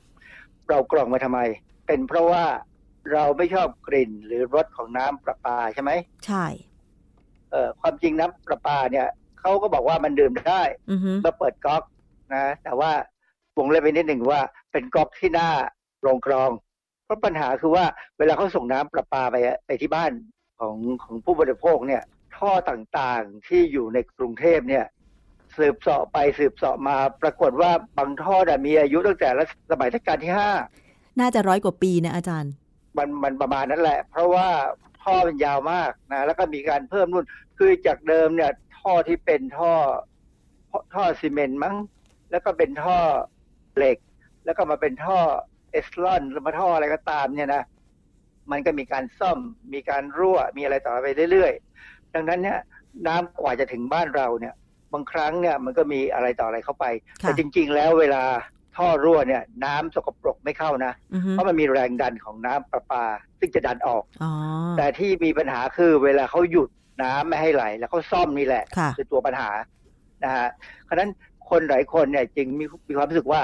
[0.69, 1.41] เรากรองมาทำไม
[1.87, 2.45] เป็นเพราะว่า
[3.13, 5.91] เราไม่ชอบกลิ่นหรือรสของน้ำประปาใช่ไหม
[6.27, 6.45] ใช่
[7.51, 9.07] เอ่อความจริงน้ำประปาเนี่ย
[9.49, 11.83] เขาก็บอกว่ามันดื่มได้อือฮึเมื่อเปิดก๊อก
[12.35, 12.91] นะ แต่ว่า
[13.59, 14.41] วงเล็บไปนิดหนึ่งว่า
[14.73, 15.49] เป็นก๊อกที่หน้า
[16.03, 16.51] โรงกรอง
[17.05, 17.85] เพราะปัญหาคือว่า
[18.19, 19.37] เวลาเขาส่งน้ำประปาไป
[19.67, 20.13] ไปที่บ้าน
[20.59, 22.03] ของของผู้บริโภคเนี่ย
[22.37, 24.85] ท่อต่างๆที่อยู่ในกรุงเทพเนี่ย
[25.57, 30.51] สืบเสาะไปสืบเสาะมา ปรากฏว่าบางท่อน่ะมีอายุตั้งแต่รัชสมัยรัชกาลที่ห้า
[31.21, 32.53] น่าจะร้อยกว่าปีนะอาจารย์
[32.97, 34.49] มันมันประมาณนั้นแหละ เพราะว่า
[35.03, 37.27] ท่อมันยาวมากนะแล้วก็มีการเพิ่มนู่น
[37.59, 38.53] คือจากเดิมเนี่ย
[38.89, 39.73] ท่อที่เป็นท่อ
[40.95, 41.77] ท่อซีเมนต์มั้ง
[42.31, 42.99] แล้วก็เป็นท่อ
[43.77, 43.99] เหล็ก
[44.45, 45.19] แล้วก็มาเป็นท่อ
[45.73, 47.63] เอสลอนหรือมาท่ออะไรก็ตามเนี่ยนะ
[48.51, 49.39] มันก็มีการซ่อม
[49.75, 52.59] มีการรั่วมีอะไรต่อไปเรื่อยๆ ดังนั้นเนี่ย
[53.07, 54.55] น้ำกว่าจะถึงบ้านเราเนี่ย
[54.93, 56.85] บางครั้งเนี่ยมันก็มีอะไรต่ออะไรเข้าไป
[57.23, 58.23] ค่ะแต่จริง ๆ แล้วเวลา
[58.77, 63.05] ท่อรั่วเนี่ย น้ำสกปรกไม่เข้านะอือฮึเพราะมันมีแรงดันของน้ำประปา
[63.39, 64.33] ซึ่งจะดันออกอ๋อ
[64.77, 66.69] แต่ที่มีปัญหาคือเวลาเขาหยุด
[67.03, 69.51] น้ำไม่ให้ไหล แล้วเขาซ่อมนี่แหละค่ะคือตัวปัญหา
[70.25, 70.49] นะฮะ
[70.85, 71.11] เพราะฉะนั้น
[71.51, 73.41] คนหลายคนเนี่ยจึงมีมีความรู้สึกว่า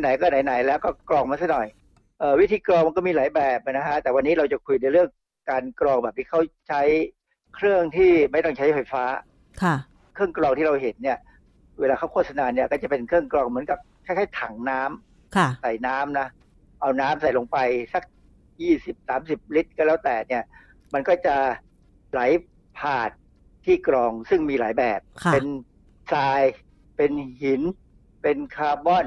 [0.00, 1.66] ไหนๆก็ไหนๆแล้วก็กรองมาซะหน่อย
[2.18, 5.08] เออวิธีกรองมันก็มีหลายแบบนะฮะแต่วันนี้เราจะคุยในเรื่อง
[5.50, 6.82] การกรองแบบที่เขาใช้
[7.54, 9.04] เครื่องที่ไม่ต้องใช้ไฟฟ้า
[9.62, 9.74] ค่ะ
[10.14, 11.18] เครื่องกรองที่เราเห็นเนี่ย
[11.80, 16.26] เวลาเขาโฆษณาเนี่ย ก็จะเป็นเครื่องกรองเหมือนกับคล้ายๆถังน้ำค่ะ ใส่น้ำนะ
[16.80, 17.58] เอาน้ำใส่ลงไป
[17.92, 18.02] สัก
[18.62, 20.42] ยี่สิบสามสิบลิตรก็แล้วแต่เนี่ย
[20.94, 21.36] มันก็จะ
[22.12, 22.20] ไหล
[22.80, 23.10] ผ่าน
[23.64, 25.46] ที่กรองซึ่งมีหลายแบบค่ะเป็น
[26.12, 26.42] ทราย
[26.96, 27.12] เป็น
[27.42, 27.62] หิน
[28.22, 29.06] เป็นคาร์บอน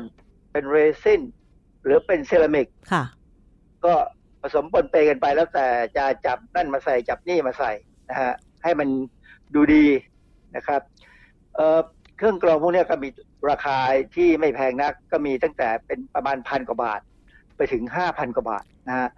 [0.51, 1.22] เป็นเรซิน
[1.84, 3.03] หรือเป็นเซรามิกค่ะ
[3.86, 3.93] ก็
[4.41, 7.72] ผสมปนเปกันไปแล้วแต่จะจับนั่นมาใส่จับนี่มาใส่
[8.09, 8.89] นะฮะให้มัน
[9.55, 9.86] ดูดี
[10.55, 10.82] นะครับ
[11.55, 11.80] เอ่อ
[12.18, 13.09] เครื่องกรองพวกเนี้ยก็มี
[13.49, 13.78] ราคา
[14.16, 17.01] ที่ไม่แพงนัก ก็มีตั้งแต่เป็นประมาณพันกว่าบาท
[17.57, 19.09] ไปถึงห้าพันกว่าบาทนะฮะ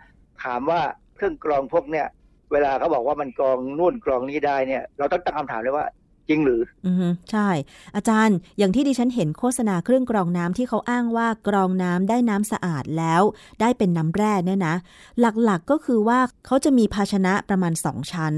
[0.44, 0.82] ถามว่า
[1.16, 2.08] เครื่องกรองพวกเนี้ย
[2.52, 5.86] เวลาเขาบอกว่ามันกรองนู่นกรองนี้ได้เนี่ย เราต้องตั้งคำถามเลยว่า
[6.30, 6.96] จริงหรือ อือ
[7.32, 7.50] ใช่
[7.96, 13.22] อาจารย์ อย่างที่ดิฉันเห็นโฆษณาเครื่องกรองน้ำที่เขาอ้างว่ากรองน้ำได้น้ำสะอาดแล้ว
[13.62, 14.76] ได้เป็นน้ำแร่เนี่ยนะ
[15.20, 18.34] หลักๆก็คือว่าเขาจะมีภาชนะประมาณสองชั้น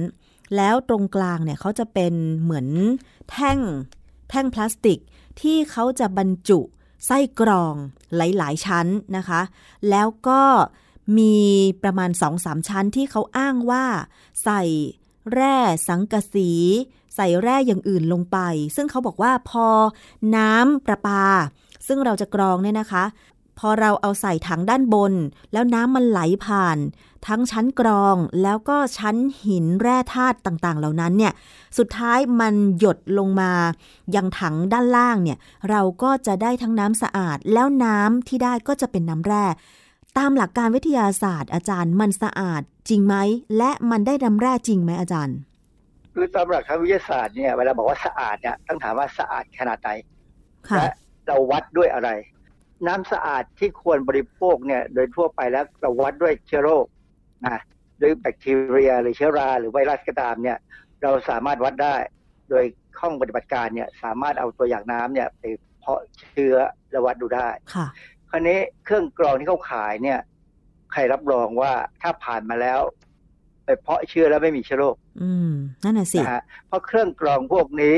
[0.56, 2.68] แล้วตรงกลางเนี่ยเขาจะเป็นเหมือน
[3.32, 3.60] แท่ง
[4.30, 5.00] แท่งพลาสติก
[5.42, 6.60] ที่เขาจะบรรจุ
[7.06, 7.76] ไส้กรอง
[8.16, 8.88] หลาย ๆ ชั้น
[9.18, 9.42] นะคะ
[9.90, 10.42] แล้วก็
[11.18, 11.38] มี
[11.84, 13.86] ประมาณสองสามชั้นที่เขาอ้างว่า
[14.44, 14.62] ใส่
[15.34, 15.58] แร่
[15.88, 16.52] สังกะสี
[17.16, 18.38] ใส่แร่อย่างอื่นลงไป
[18.76, 19.68] ซึ่งเขาบอกว่าพอ
[20.36, 21.26] น้ำประปา
[21.88, 23.04] ซึ่งเราจะกรองเนี่ยนะคะ
[23.60, 25.14] พอเราเอาใส่ถังด้านบน
[25.54, 26.78] แล้วน้ำมันไหลผ่าน
[27.28, 31.34] ทั้งชั้นกรองแล้วก็ชั้นหินแร่ธาตุต่างๆ เหล่านั้นเนี่ย
[31.78, 33.52] สุดท้ายมันหยดลงมา
[34.16, 35.38] ยังถังด้านล่างเนี่ย
[35.70, 39.46] เราก็จะได้ทั้งน้ำสะอาด แล้วน้ำที่ได้ก็จะเป็นน้ำแร่
[40.18, 43.16] ตามหลักการวิทยาศาสตร์อาจารย์มันสะอาดจริงไหม
[43.58, 45.38] และมันได้น้ำแร่จริงไหมอาจารย์
[46.14, 49.90] คือตามหลักทางวิทยาศาสตร์เนี่ยเวลาบอกว่าสะอาดเนี่ยต้องถามว่าสะอาดขนาดไหน
[50.70, 50.90] ค่ะและ
[51.26, 52.10] เราวัดด้วยอะไร
[52.88, 56.86] น้ำสะอาดที่ควรบริโภคเนี่ยโดยทั่วไปแล้วเราวัดด้วยเชื้อโรค
[57.46, 57.62] นะ
[58.02, 60.58] ด้วยแบคทีเรียหรือเชื้อรา หรือไวรัสก็ตามเนี่ย
[61.04, 61.96] เราสามารถวัดได้
[62.50, 62.64] โดย
[63.02, 65.44] ห้องปฏิบัติการเนี่ยสามารถเอาตัวอย่างน้ำเนี่ยไป
[65.80, 66.00] เพาะ
[66.32, 66.56] เชื้อ
[66.92, 67.50] และวัดดูได้
[68.32, 70.20] ค่ะคราวนี้เครื่องกรองที่เขาขายเนี่ย
[70.92, 72.80] ใครรับรองว่าถ้าผ่านมาแล้ว
[73.66, 75.52] ไปเพาะเชื้อแล้วไม่มีเชื้อโรคอืม
[75.84, 77.96] นั่นน่ะสินะฮะเพราะเครื่องกรองพวกนี้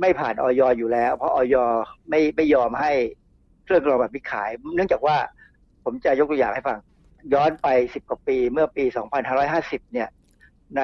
[0.00, 1.56] ไม่ผ่านออยอยู่แล้ว เพราะออย
[2.08, 2.92] ไม่ไม่ยอมให้
[3.64, 5.16] เครื่องกรองแบบนี้ขาย เนื่องจากว่า
[5.84, 6.78] ผมจะยกตัวอย่างให้ฟัง
[7.34, 8.84] ย้อนไปสิบกว่าปีเมื่อปี
[9.38, 10.08] 2550 เนี่ย
[10.76, 10.80] ใน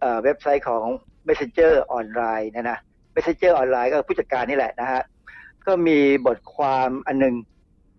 [0.00, 0.84] เอ่อเว็บไซต์ของ
[1.28, 2.78] Messenger ออนไลน์นะนะ
[3.14, 5.02] Messenger ออนไลน์ก็ผู้จัดการนี่แหละนะฮะ
[5.66, 7.34] ก็มีบทความอันหนึง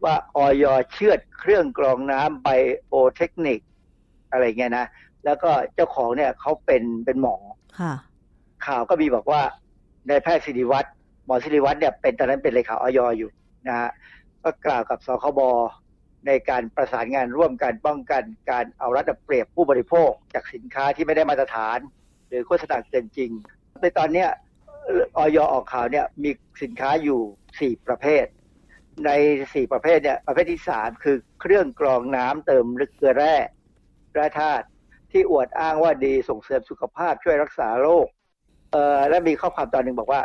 [0.06, 2.48] ว่าออยเชือดเครื่องกรองน้ำไบ
[2.88, 3.60] โอเทคนิค
[4.32, 4.86] อะไรเงี้ยนะ
[5.26, 7.36] แล้วก็เจ้าของเนี่ยเขาเป็นเป็นหมอ
[7.80, 7.94] ค่ะ
[8.66, 9.42] ข่าวก็มีบอกว่า
[10.10, 10.90] นายแพทย์สิริวัตร
[11.26, 13.30] หมอสิริวัตรเนี่ยเป็นตอนนั้นเป็นเลขาออยอยู่
[13.68, 13.90] นะฮะ
[14.44, 15.40] ก็กล่าวกับสคบ
[16.28, 21.78] ในการประสานงานร่วมกันป้องกันการเอารัดเอาเปรียบผู้บริโภค จากสินค้าที่ไม่ได้มาตรฐาน
[22.28, 23.32] หรือโฆษณาเกินจริง
[23.82, 24.30] ในตอนเนี้ย
[25.18, 26.32] ออยออกข่าวเนี่ยมี
[26.64, 27.20] สินค้าอยู่
[27.60, 28.26] สี่ประเภท
[29.06, 29.12] ใน
[29.54, 33.36] สี่ประเภทเนี่ยประเภทที่สามคือเครื่องกรองน้ำเติมลึกเกลือแร่
[34.14, 34.66] แร่ธาตุ
[35.12, 38.08] ที่อวดอ้างว่าดีส่งเสริมสุขภาพช่วยรักษาโรค
[38.72, 40.22] เอ่อและมีข้อความตอนหนึ่งบอกว่า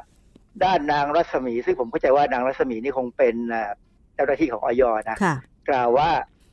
[0.64, 3.72] ด้านนางรัศมี ซึ่งผมเข้าใจว่านางรัศมีนี่คงเป็นเอ่อ
[4.14, 5.34] เจ้าหน้าที่ของออยนะค่ะ
[5.68, 6.10] กล่าวว่า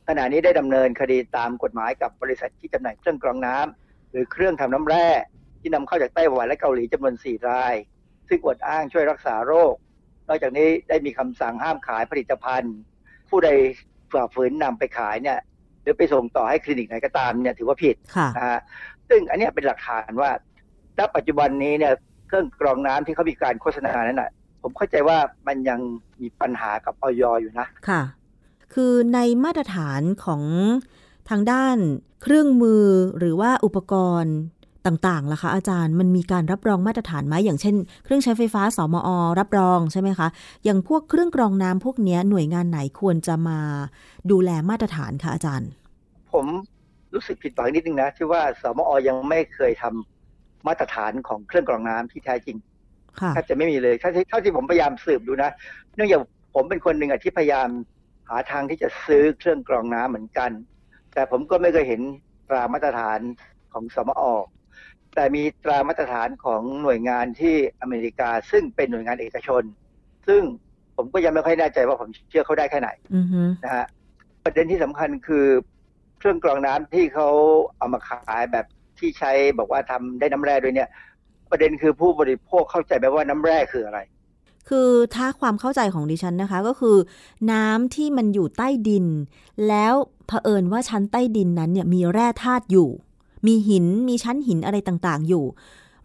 [0.08, 5.08] ขณะนี้ได้ดำเนินคดีตามกฎหมายกับบริษัทที่จำหน่ายเครื่องกรองน้ำหรือเครื่องทำน้ำแร่
[5.60, 7.74] ที่นำเข้าจากไต้หวันและเกาหลีจำนวน4ราย
[8.28, 9.74] ซึ่งอวดอ้างช่วยรักษาโรค
[10.28, 12.74] นอกจากนี้ได้มีคำสั่งห้ามขายผลิตภัณฑ์
[13.30, 13.48] ผู้ใด
[14.12, 15.38] ฝ่าฝืนนำไปขายเนี่ย
[15.82, 18.60] หรือไปส่งต่อให้คลินิกไหนก็ตามเนี่ยถือว่าผิดค่ะนะฮะ
[19.08, 20.30] ซึ่งอันเนี้ยเป็นหลักฐานว่า
[20.98, 21.92] ณปัจจุบันนี้เนี่ย
[22.28, 24.30] เครื่องกรองน้ำที่เขามีการโฆษณานั้นน่ะ
[24.62, 25.80] ผมเข้าใจว่ามันยัง
[26.20, 28.02] มีปัญหากับออยอยู่นะค่ะ
[28.74, 30.42] คือในมาตรฐานของ
[31.28, 31.76] ทางด้าน
[32.22, 32.84] เครื่องมือ
[33.18, 34.36] หรือว่าอุปกรณ์
[34.86, 37.74] ต่างๆล่ะคะอาจารย์มันมีการรับรองมาตรฐานไหมอย่างเช่น
[38.04, 39.08] เครื่องใช้ไฟฟ้าสมอ
[39.40, 40.28] รับรองใช่ไหมคะ
[40.64, 43.58] อย่างพวกเครื่องกรองน้ำพวกเนี้ยหน่วยงานไหนควรจะมา
[44.30, 45.70] ดูแลมาตรฐานคะอาจารย์
[46.32, 46.46] ผม
[47.14, 52.56] รู้สึกผิดหวังนิดนึงนะที่ว่าสมอยังไม่เคยทำมาตรฐานของเครื่องกรองน้ำที่แท้จริง
[53.20, 55.50] ค่ะแทบจะไม่มีเลยเท่าที่เท่าที่ผมพยายามสืบดูนะ
[55.94, 56.20] เนื่องจาก
[56.54, 57.68] ผมเป็นคนหนึ่งอะที่พยายาม
[58.28, 60.50] หาทางที่จะซื้อเครื่องกรองน้ำเหมือนกัน
[61.14, 62.00] แต่ผมก็ไม่เคยเห็น
[62.48, 63.20] ตรามาตรฐาน
[63.72, 64.22] ของสมอ
[65.16, 69.62] แต่มีตรามาตรฐานของหน่วยงานที่อเมริกา ซึ่งเป็นหน่วยงานเอกชน
[70.28, 70.42] ซึ่ง
[70.96, 73.86] ผมก็ยังไม่ค่อยแน่ใจว่าผมเชื่อเขาได้แค่ไหนอือฮึนะฮะ
[74.44, 75.46] ประเด็นที่สำคัญคือ
[76.18, 77.28] เครื่องกรองน้ำที่เขา
[77.76, 78.66] เอามาขายแบบ
[78.98, 80.88] ที่ใช้บอกว่าทำได้น้ำแร่ด้วยเนี่ย
[81.50, 83.98] ประเด็นคือผู้บริโภคเข้าใจไหมว่าน้ำแร่คืออะไร
[84.68, 86.96] คือถ้าความเข้าใจของดิฉันนะคะ ก็คือ
[87.52, 89.06] น้ำที่มันอยู่ใต้ดิน
[89.68, 89.94] แล้ว
[90.26, 92.88] เผอิญว่าชั้นใต้ดินนั้นเนี่ยมีแร่ธาตุอยู่
[93.46, 95.44] มีหินมีชั้นหินอะไรต่างๆ อยู่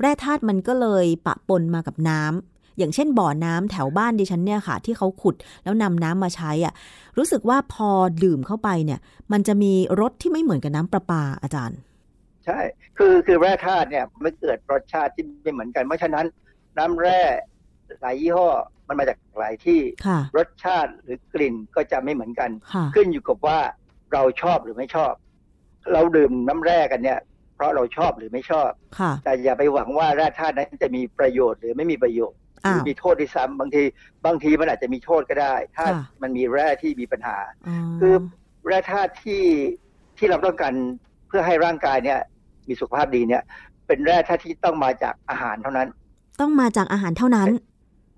[0.01, 6.73] แร่ธาตุมันก็เลยปะปนมากับน้ำอย่างเช่นบ่อน้ำแถวบ้านดิฉันเนี่ยค่ะ ที่เขาขุดแล้วนำน้ำมาใช้อะ
[7.17, 7.89] รู้สึกว่าพอ
[8.23, 8.99] ดื่มเข้าไปเนี่ย
[9.31, 11.79] มันจะมีรสที่ไม่เหมือนกับน้ำประปาอาจารย์
[12.45, 12.59] ใช่
[12.97, 16.25] คือคือแร่ธาตุเนี่ยไม่เกิดรสชาติที่ไม่เหมือนกันเพราะฉะนั้น
[16.77, 17.21] น้ำแร่
[18.01, 18.47] หลายยี่ห้อ
[18.87, 23.59] มันมาจากหลายที่ค่ะรสชาติหรือกลิ่นก็จะไม่เหมือนกันค่ะขึ้นอยู่กับว่า
[24.13, 25.13] เราชอบหรือไม่ชอบ
[25.93, 27.30] เราดื่มน้ำแร่กันเนี่ยเพ
[27.61, 33.83] ราะเราชอบหรือไม่ชอบค่ะแต่อย่าไปหวังว่าแร่ธาตุนั้นจะมีประโยชน์หรือไม่มีประโยชน์หอ้ารือวมีโทษด้วยซ้ำบางที
[34.25, 37.37] บางทีมันอาจจะมีโทษก็ได้ ถ้าค่ะมันมีแร่ที่มีปัญหา
[37.67, 38.13] อ๋อคือ
[38.67, 39.43] แร่ธาตุที่
[40.17, 40.73] ที่เราต้องการ
[41.27, 42.19] เพื่อให้ร่างกายเนี่ย
[42.67, 43.43] มีสุขภาพดีเนี่ย
[43.87, 45.87] เป็นแร่ธาตุที่ต้องมาจากอาหารเท่านั้น
[46.41, 47.49] ต้องมาจากอาหารเท่านั้น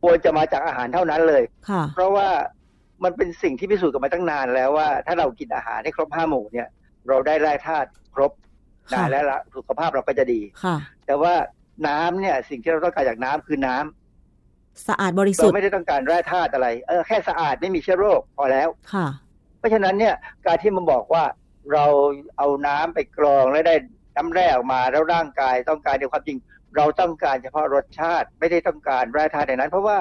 [0.03, 2.29] ควรจะมาจากอาหารเท่านั้นเลยค่ะเพราะว่า
[3.03, 6.67] มันเป็นสิ่งที่พิสูจน์กันมาตั้งนานแล้วว่า ถ้าเรากินอาหารให้ครบห้าหมู่เนี่ย
[7.07, 8.31] เราได้แร่ธาตุครบ
[8.91, 10.75] ค่ะนะและละสุขภาพเราก็จะดีค่ะ
[11.05, 11.33] แต่ว่า
[11.87, 19.07] น้ำเนี่ย สิ่งที่เราต้องการจากน้ำคือน้ำสะอาดบริสุเราทธิ์ไม่ได้ต้องการแร่ธาตุอะไร เออแค่สะอาดไม่มีเชื้อโรคพอแล้วค่ะ
[19.57, 20.15] เพราะฉะนั้นเนี่ย
[20.45, 21.23] การที่มันบอกว่า
[21.73, 21.85] เรา
[22.37, 23.75] เอาน้ำไปกรองแล้วได้
[24.15, 26.37] น้ำแร่ออกมาแล้วร่างกายต้องการในความจริง
[26.75, 29.97] เราต้องการเฉพาะรสชาติไม่ได้ต้องการแร่ธาตุในนั้น เพราะว่า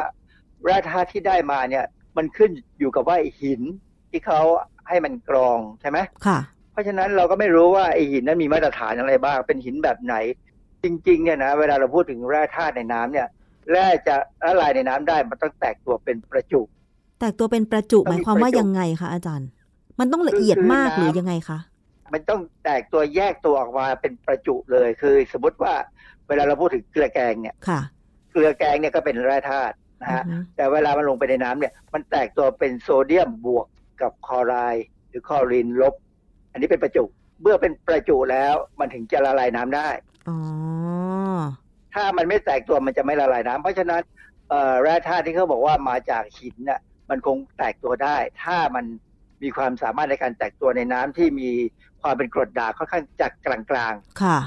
[0.64, 1.84] แร่ธาตุที่ได้มาเนี่ย
[2.16, 3.62] มันขึ้นอยู่กับว่าไอ้หิน
[4.10, 4.40] ที่เขา
[4.88, 6.38] ให้มันกรองใช่ไหมค่ะ
[6.72, 10.14] เพราะฉะนั้นเราก็ไม่รู้ว่าไอ้หินนั้นมีมาตรฐานอะไรบ้าง เป็นหินแบบไหน
[10.84, 13.28] จริงๆเนี่ยนะเวลาเราพูดถึงแร่ธาตุในน้ำเนี่ย
[13.70, 16.60] แร่จะละลายในน้ำได้มันต้องแตกตัวเป็นประจุ
[17.20, 19.48] แตกตัวเป็นประจุต้องมีหมายความว่าประจุยังไงคะอาจารย์
[20.00, 21.58] มันต้องละเอียดคือมากน้ำหรือยังไงคะ
[22.12, 25.74] มันต้องแตกตัวแยกตัวออกมาเป็นประจุเลยคือสมมติว่า
[26.28, 27.80] เวลาเราพูดถึงเกลือแกงเนี่ยค่ะ
[28.32, 33.66] เกลือแกงเนี่ยก็เป็นแร่ธาตุนะฮะอือฮึแต่เวลามันลงไปในน้ำเนี่ย มันแตกตัวเป็นโซเดียมบวก
[34.02, 35.94] กับคลอไรด์หรือคลอรีนลบ
[36.52, 37.04] อันนี้เป็นประจุ
[37.42, 39.88] เมื่อเป็นประจุแล้วมันถึงจะละลายน้ำได้
[40.28, 40.38] อ๋อ
[41.94, 44.02] ถ้ามันไม่แตกตัวมันจะไม่ละลายน้ำเพราะฉะนั้น
[44.48, 46.80] เอ่อแร่ธาตุที่เขาบอกว่ามาจากหินน่ะ
[47.10, 48.84] มันคงแตกตัวได้ ถ้ามัน
[49.42, 51.50] มีความสามารถในการแตกตัวในน้ำที่มี
[52.02, 54.38] ความเป็นกรดด่างค่อนข้างจากกลางค่ะ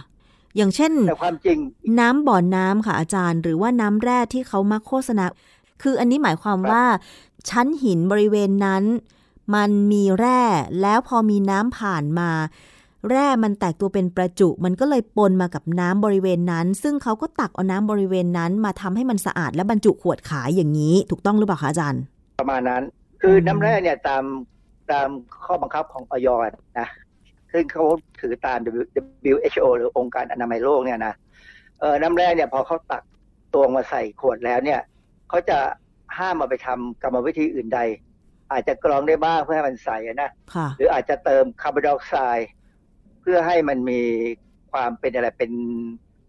[0.57, 1.57] อย่างเช่นๆแต่ความจริง
[1.99, 5.25] น้ำบ่อน้ำค่ะอาจารย์ หรือว่าน้ำแร่ที่เขามาโฆษณา
[5.81, 6.85] คืออันนี้หมายความครับว่า
[7.49, 8.83] ชั้นหินบริเวณนั้น
[9.53, 10.41] มันมีแร่
[10.81, 12.29] แล้วพอมีน้ำผ่านมา
[13.09, 22.01] แร่มันแตกตัวเป็นประจุ มันก็เลยปนมากับน้ำบริเวณนั้น ซึ่งเขาก็ตักเอาน้ำบริเวณนั้นมาทำให้มันสะอาดและบรรจุขวดขายอย่างนี้ ถูกต้องหรือเปล่าคะอาจารย์
[22.39, 22.83] ประมาณนั้น
[23.21, 24.23] คือน้ำแร่เนี่ยตาม
[24.91, 25.07] ตาม
[25.45, 26.27] ข้อบังคับของออย
[26.79, 26.87] นะ
[27.51, 27.83] ซึ่งเขา
[28.19, 28.59] ถือตาม
[29.31, 31.13] WHO หรือองค์การอนามัยโลกเนี่ยนะ
[31.79, 33.03] เออน้ำแร่เนี่ยพอเขาตัก
[33.53, 34.79] ตวงมาใส่ขวดแล้วเนี่ย
[35.29, 35.57] เขาจะ
[36.17, 37.79] ห้ามเอาไปทำกรรมวิธีอื่นใด
[38.51, 42.49] อาจจะกรองได้บ้างเพื่อให้มันใสอะนะค่ะหรืออาจจะเติมคาร์บอนไดออกไซด์
[43.21, 44.01] เพื่อให้มันมี
[44.71, 45.51] ความเป็นอะไรเป็น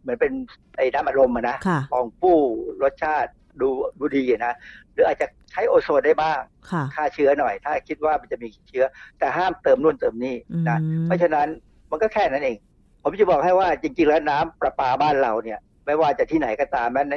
[0.03, 0.33] เหมือนเป็น
[0.77, 2.39] ไอ้น้ำอารมณ์อะนะค่ะฟองฟู่
[2.83, 4.55] รสชาติดูดูดีอะนะ
[4.93, 6.41] หรืออาจจะใช้โอโซนได้บ้าง
[6.71, 8.85] ค่ะฆ่าเชื้อหน่อย ถ้าคิดว่ามันจะมีเชื้อ
[9.19, 10.37] แต่ห้ามเติมนู่นเติมนี่
[10.69, 11.47] นะอืมเพราะฉะนั้น
[11.91, 12.57] มันก็แค่นั้นเอง
[13.03, 17.15] ผมจะบอกให้ว่าจริง ๆ แล้วน้ำประปาบ้านเราเนี่ยไม่ว่าจะที่ไหนก็ตามแม้ใน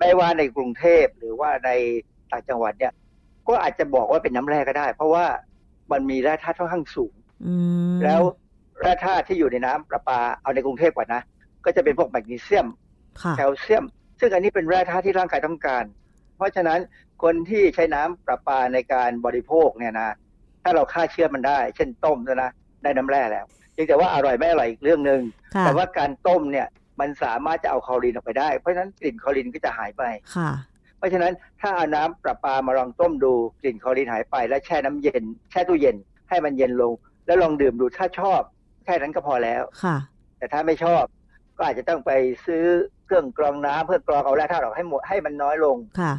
[0.00, 1.70] ไม่ว่าในกรุงเทพหรือว่าใน
[2.30, 2.92] ต่างจังหวัดเนี่ย
[3.48, 5.26] ก็อาจจะบอกว่าเป็นน้ำแร่ก็ได้ เพราะว่า
[5.92, 7.14] มันมีแร่ธาตุค่อนข้างสูง
[7.46, 7.54] อื
[7.94, 8.20] มแล้ว
[8.80, 11.22] แร่ธาตุที่อยู่ในน้ำประปาเอาในกรุงเทพก่อนนะ
[11.64, 12.66] ก็จะเป็นพวกแมกนีเซียม
[13.22, 13.84] ค่ะแคลเซียม
[14.20, 15.84] ซึ่งอันนี้เป็นแร่ธาตุที่ร่างกายต้องการ
[16.36, 16.80] เพราะฉะนั้น
[17.22, 20.14] คนที่ใช้น้ำประปาในการบริโภคเนี่ยนะ
[20.62, 22.50] ถ้าเราฆ่าเชื้อมันได้ เช่นต้มน่ะนะ
[22.82, 25.20] ได้น้ำแร่แล้วเพียงแต่ว่าอร่อยไม่อร่อยอีกเรื่องหนึ่ง
[25.54, 26.66] ค่ะแต่ว่าการต้มเนี่ย
[27.00, 30.02] มันสามารถจะเอาคลอรีนออกไปได้ เพราะฉะนั้นกลิ่นคลอรีนก็จะหายไป
[30.36, 30.50] ค่ะ
[31.02, 33.32] เพราะฉะนั้นถ้าเอาน้ำประปามาลองต้มดู
[33.62, 35.96] กลิ่นคลอรีนหายไป แล้วแช่น้ำเย็น แช่ตู้เย็น
[36.28, 36.92] ให้มันเย็นลง
[37.26, 38.40] แล้วลองดื่มดูถ้าชอบ
[38.84, 39.96] แค่นั้นก็พอแล้วค่ะ
[40.38, 41.04] แต่ถ้าไม่ชอบ
[41.56, 42.10] ก็อาจจะต้องไป
[42.46, 42.64] ซื้อ
[43.06, 46.12] เครื่องกรองน้ำเพื่อกรองเอาแร่ธาตุออกให้หมดให้มันน้อยลงค่ะ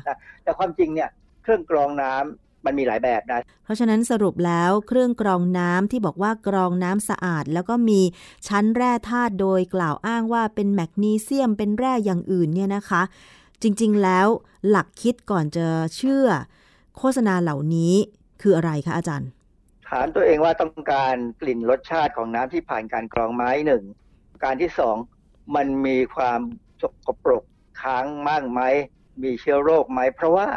[0.44, 1.10] แต่ความจริงเนี่ย
[1.44, 8.02] เครื่องกรองน้ำมันมีหลายแบบนะ เพราะฉะนั้นสรุปแล้วเครื่องกรองน้ำที่บอกว่ากรองน้ำสะอาด แล้วก็มี
[8.48, 13.02] ชั้นแร่ธาตุโดยกล่าวอ้างว่าเป็นแมกนีเซียมเป็นแร่อย่างอื่นเนี่ยนะคะ
[13.64, 14.28] จริงๆ แล้ว
[14.70, 16.28] หลักคิดก่อนจะเชื่อ
[16.98, 17.94] โฆษณาเหล่านี้
[18.42, 19.30] คืออะไรคะอาจารย์
[19.90, 23.84] ถามตัวเองว่าต้องการกลิ่นรสชาติของน้ำที่ผ่านการกรองไม้หนึ่ง
[24.44, 24.96] การที่สอง
[25.56, 26.40] มันมีความ
[26.82, 27.44] สกปรก
[27.82, 28.62] ค้างมากไหม
[29.24, 30.48] มีเชื้อโรคไหม เพราะว่า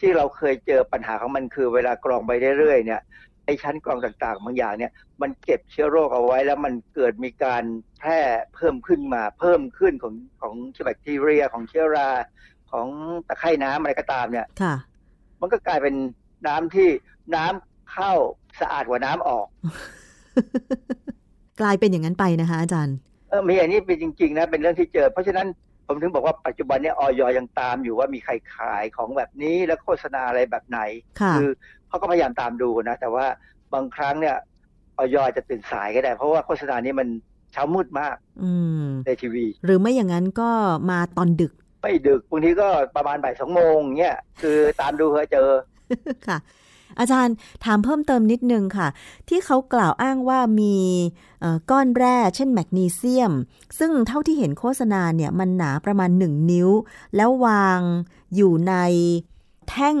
[0.00, 3.00] ที่เราเคยเจอปัญหาของมันคือเวลากรองไปเรื่อยๆเนี่ย
[3.44, 4.92] ไอชั้นกรองต่างๆ บางอย่างเนี่ย
[5.22, 7.64] มันเก็บเชื้อโรคเอาไว้ แล้วมันเกิดมีการ
[7.98, 8.20] แพร่
[8.54, 12.08] เพิ่มขึ้นมาเพิ่มขึ้นของของเชื้อแบคทีเรียของเชื้อรา
[12.72, 12.88] ของ
[13.28, 14.74] ตะไคร่น้ำอะไรก็ตามเนี่ยค่ะ
[15.40, 15.94] มันก็กลายเป็น
[16.46, 16.88] น้ำที่
[17.36, 18.12] น้ำเข้า
[18.60, 19.46] สะอาดกว่าน้ำออก
[21.60, 22.96] กลายเป็นอย่างนั้นไปนะคะ อาจารย์
[23.28, 25.46] เออมีอันนี้เป็นจริง ๆ นะ เป็นเรื่องที่เจอ เพราะฉะนั้น
[25.86, 30.80] ผมถึงบอกว่าปัจจุบันเนี้ออยยังตามอยู่ว่ามีใครขายของแบบนี้แล้วโฆษณาอะไรแบบไหน
[31.20, 31.40] ค่ะอ
[31.88, 33.26] เขาก็พยายามตามดูนะ แต่ว่า
[33.74, 34.36] บางครั้งเนี่ย
[34.98, 37.08] ออยจะตื่นสายก็ได้ เพราะว่าโฆษณานี้มัน
[37.52, 38.52] เช้ามืดมากอื
[38.82, 40.50] มในทีวี หรือไม่อย่างนั้นก็
[40.90, 41.52] มาตอนดึก
[41.82, 45.50] ไม่ดึกบางทีก็ประมาณบ่ายสองโมงเงี้ยคือตามดูเพื่อเจอ
[46.28, 46.38] ค่ะ
[46.98, 48.88] อาจารย์ถามเพิ่มเติมนิดนึงค่ะ
[49.28, 50.76] ที่เขากล่าวอ้างว่ามี
[51.70, 53.32] ก้อนแร่ เช่นแมกนีเซียม
[53.78, 56.68] ซึ่งเท่าที่เห็นโฆษณาเนี่ยมันหนาประมาณ 1 นิ้ว
[57.16, 57.80] แล้ววาง
[58.36, 58.74] อยู่ใน
[59.68, 59.96] แท่ง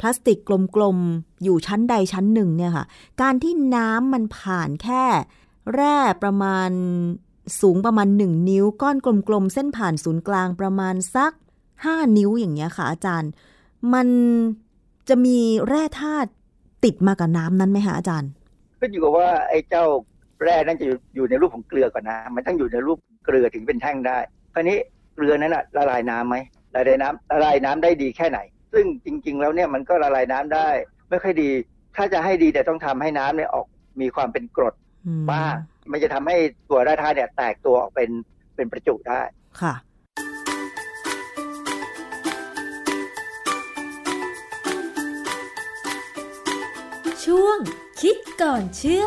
[0.00, 0.38] พลาสติก
[0.76, 2.84] กลมๆ อยู่ชั้นใดชั้นหนึ่งเนี่ยค่ะ
[3.20, 5.04] การที่น้ำมันผ่านแค่
[5.74, 6.70] แร่ประมาณ
[7.60, 8.96] สูงประมาณ 1 นิ้ว ก้อน
[9.28, 11.32] กลมๆ เส้นผ่านศูนย์กลางประมาณสัก
[11.74, 13.30] 5 นิ้วอย่างเงี้ยค่ะอาจารย์
[13.94, 14.08] มัน
[15.08, 15.38] จะมี
[15.68, 16.30] แร่ธาตุ
[16.84, 18.30] ติดมากับน้ำนั้นไหมคะอาจารย์
[18.78, 19.84] ขึ้นอยู่กับว่าไอ้เจ้า
[20.42, 24.18] แร่นั้นจะอยู่อยู่ในรูปของเกลือก่อนนะ มันต้องอยู่ในรูปเกลือถึงเป็นแท่งได้
[24.54, 24.76] คราวนี้
[25.14, 26.36] เกลือนั้นอะละลายน้ำไหม
[26.74, 28.38] ละลายน้ำละลายน้ำได้ดีแค่ไหน
[28.72, 30.68] ซึ่งจริง ๆ แล้วเนี่ยมันก็ละลายน้ำได้
[31.10, 31.50] ไม่ค่อยดี
[31.96, 33.66] ถ้าจะให้ดีแต่ต้องทำให้น้ำเนี่ยออก
[34.00, 34.74] มีความเป็นกรด
[35.06, 35.56] อืมบ้าง
[35.90, 36.36] มันจะทำให้
[36.70, 38.10] ตัวแร่ธาตุเนี่ยแตกตัวออกเป็น
[38.56, 39.20] เป็นประจุได้
[39.60, 39.74] ค่ะ
[47.24, 47.58] ช่วง
[48.00, 49.06] คิดก่อนเชื่อ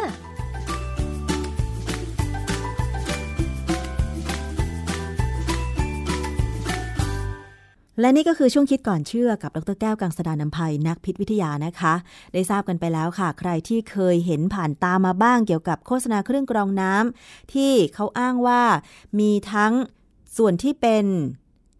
[7.99, 11.93] และนี่ก็คือช่วงคิดก่อนเชื่อกับดรแก้วกังสดานนภัยนักพิษวิทยานะคะ
[12.33, 18.63] ได้ทราบกันไปแล้วค่ะ ใครที่เคยเห็นผ่านตามาบ้างเกี่ยวกับโฆษณาเครื่องกรองน้ำที่เขาอ้างว่า
[19.19, 19.73] มีทั้ง
[20.37, 21.05] ส่วนที่เป็น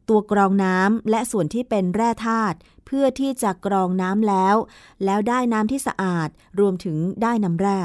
[0.09, 4.55] ตัวกรองน้ำและส่วนที่เป็นแร่ธาตุเพื่อที่จะกรองน้ำแล้ว
[5.05, 7.79] แล้วได้น้ำที่สะอาดรวมถึงได้น้ำแร่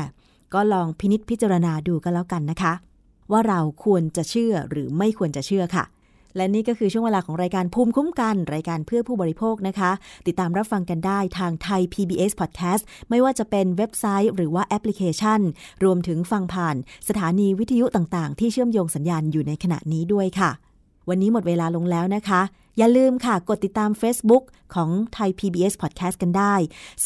[0.55, 2.73] ก็ลองพินิษพิจารณาดูกันแล้วกันนะคะ
[3.33, 5.85] ว่าเราควรจะเชื่อหรือไม่ควรจะเชื่อค่ะ
[6.37, 9.91] และนี่ก็คือช่วงเวลาของรายการภูมิคุ้มกัน รายการเพื่อผู้บริโภคนะคะ
[10.27, 15.41] ติดตามรับฟังกันได้ทางไทย PBS Podcast ไม่ว่าจะเป็นเว็บไซต์หรือว่าแอปพลิเคชัน
[15.85, 16.77] รวมถึงฟังผ่าน
[17.09, 20.51] สถานีวิทยุต่างๆ ที่เชื่อมโยงสัญญาณอยู่ในขณะนี้ด้วยค่ะ
[21.09, 22.43] วันนี้หมดเวลาลงแล้วนะคะ
[22.79, 24.45] อย่าลืมค่ะ กดติดตาม Facebook
[24.75, 26.55] ของไทย PBS Podcast กันได้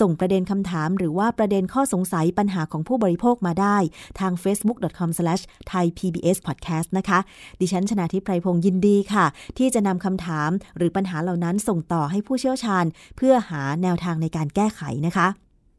[0.00, 3.76] ส่งประเด็นคำถามหรือว่าประเด็นข้อสงสัยปัญหาของผู้บริโภคมาได้
[4.20, 7.18] ทาง facebook.com/thaipbspodcast นะคะ
[7.60, 9.26] ดิฉันชนะทิพไพรพงศ์ยินดีค่ะ
[9.58, 12.84] ที่จะนำคำถามหรือปัญหาเหล่านั้นส่งต่อให้ผู้เชี่ยวชาญ
[13.16, 15.26] เพื่อหาแนวทางในการแก้ไขนะคะ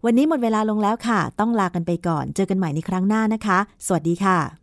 [0.05, 4.62] วันนี้หมดเวลาลงแล้วค่ะ ต้องลากันไปก่อน เจอกันใหม่ในครั้งหน้านะคะ สวัสดีค่ะ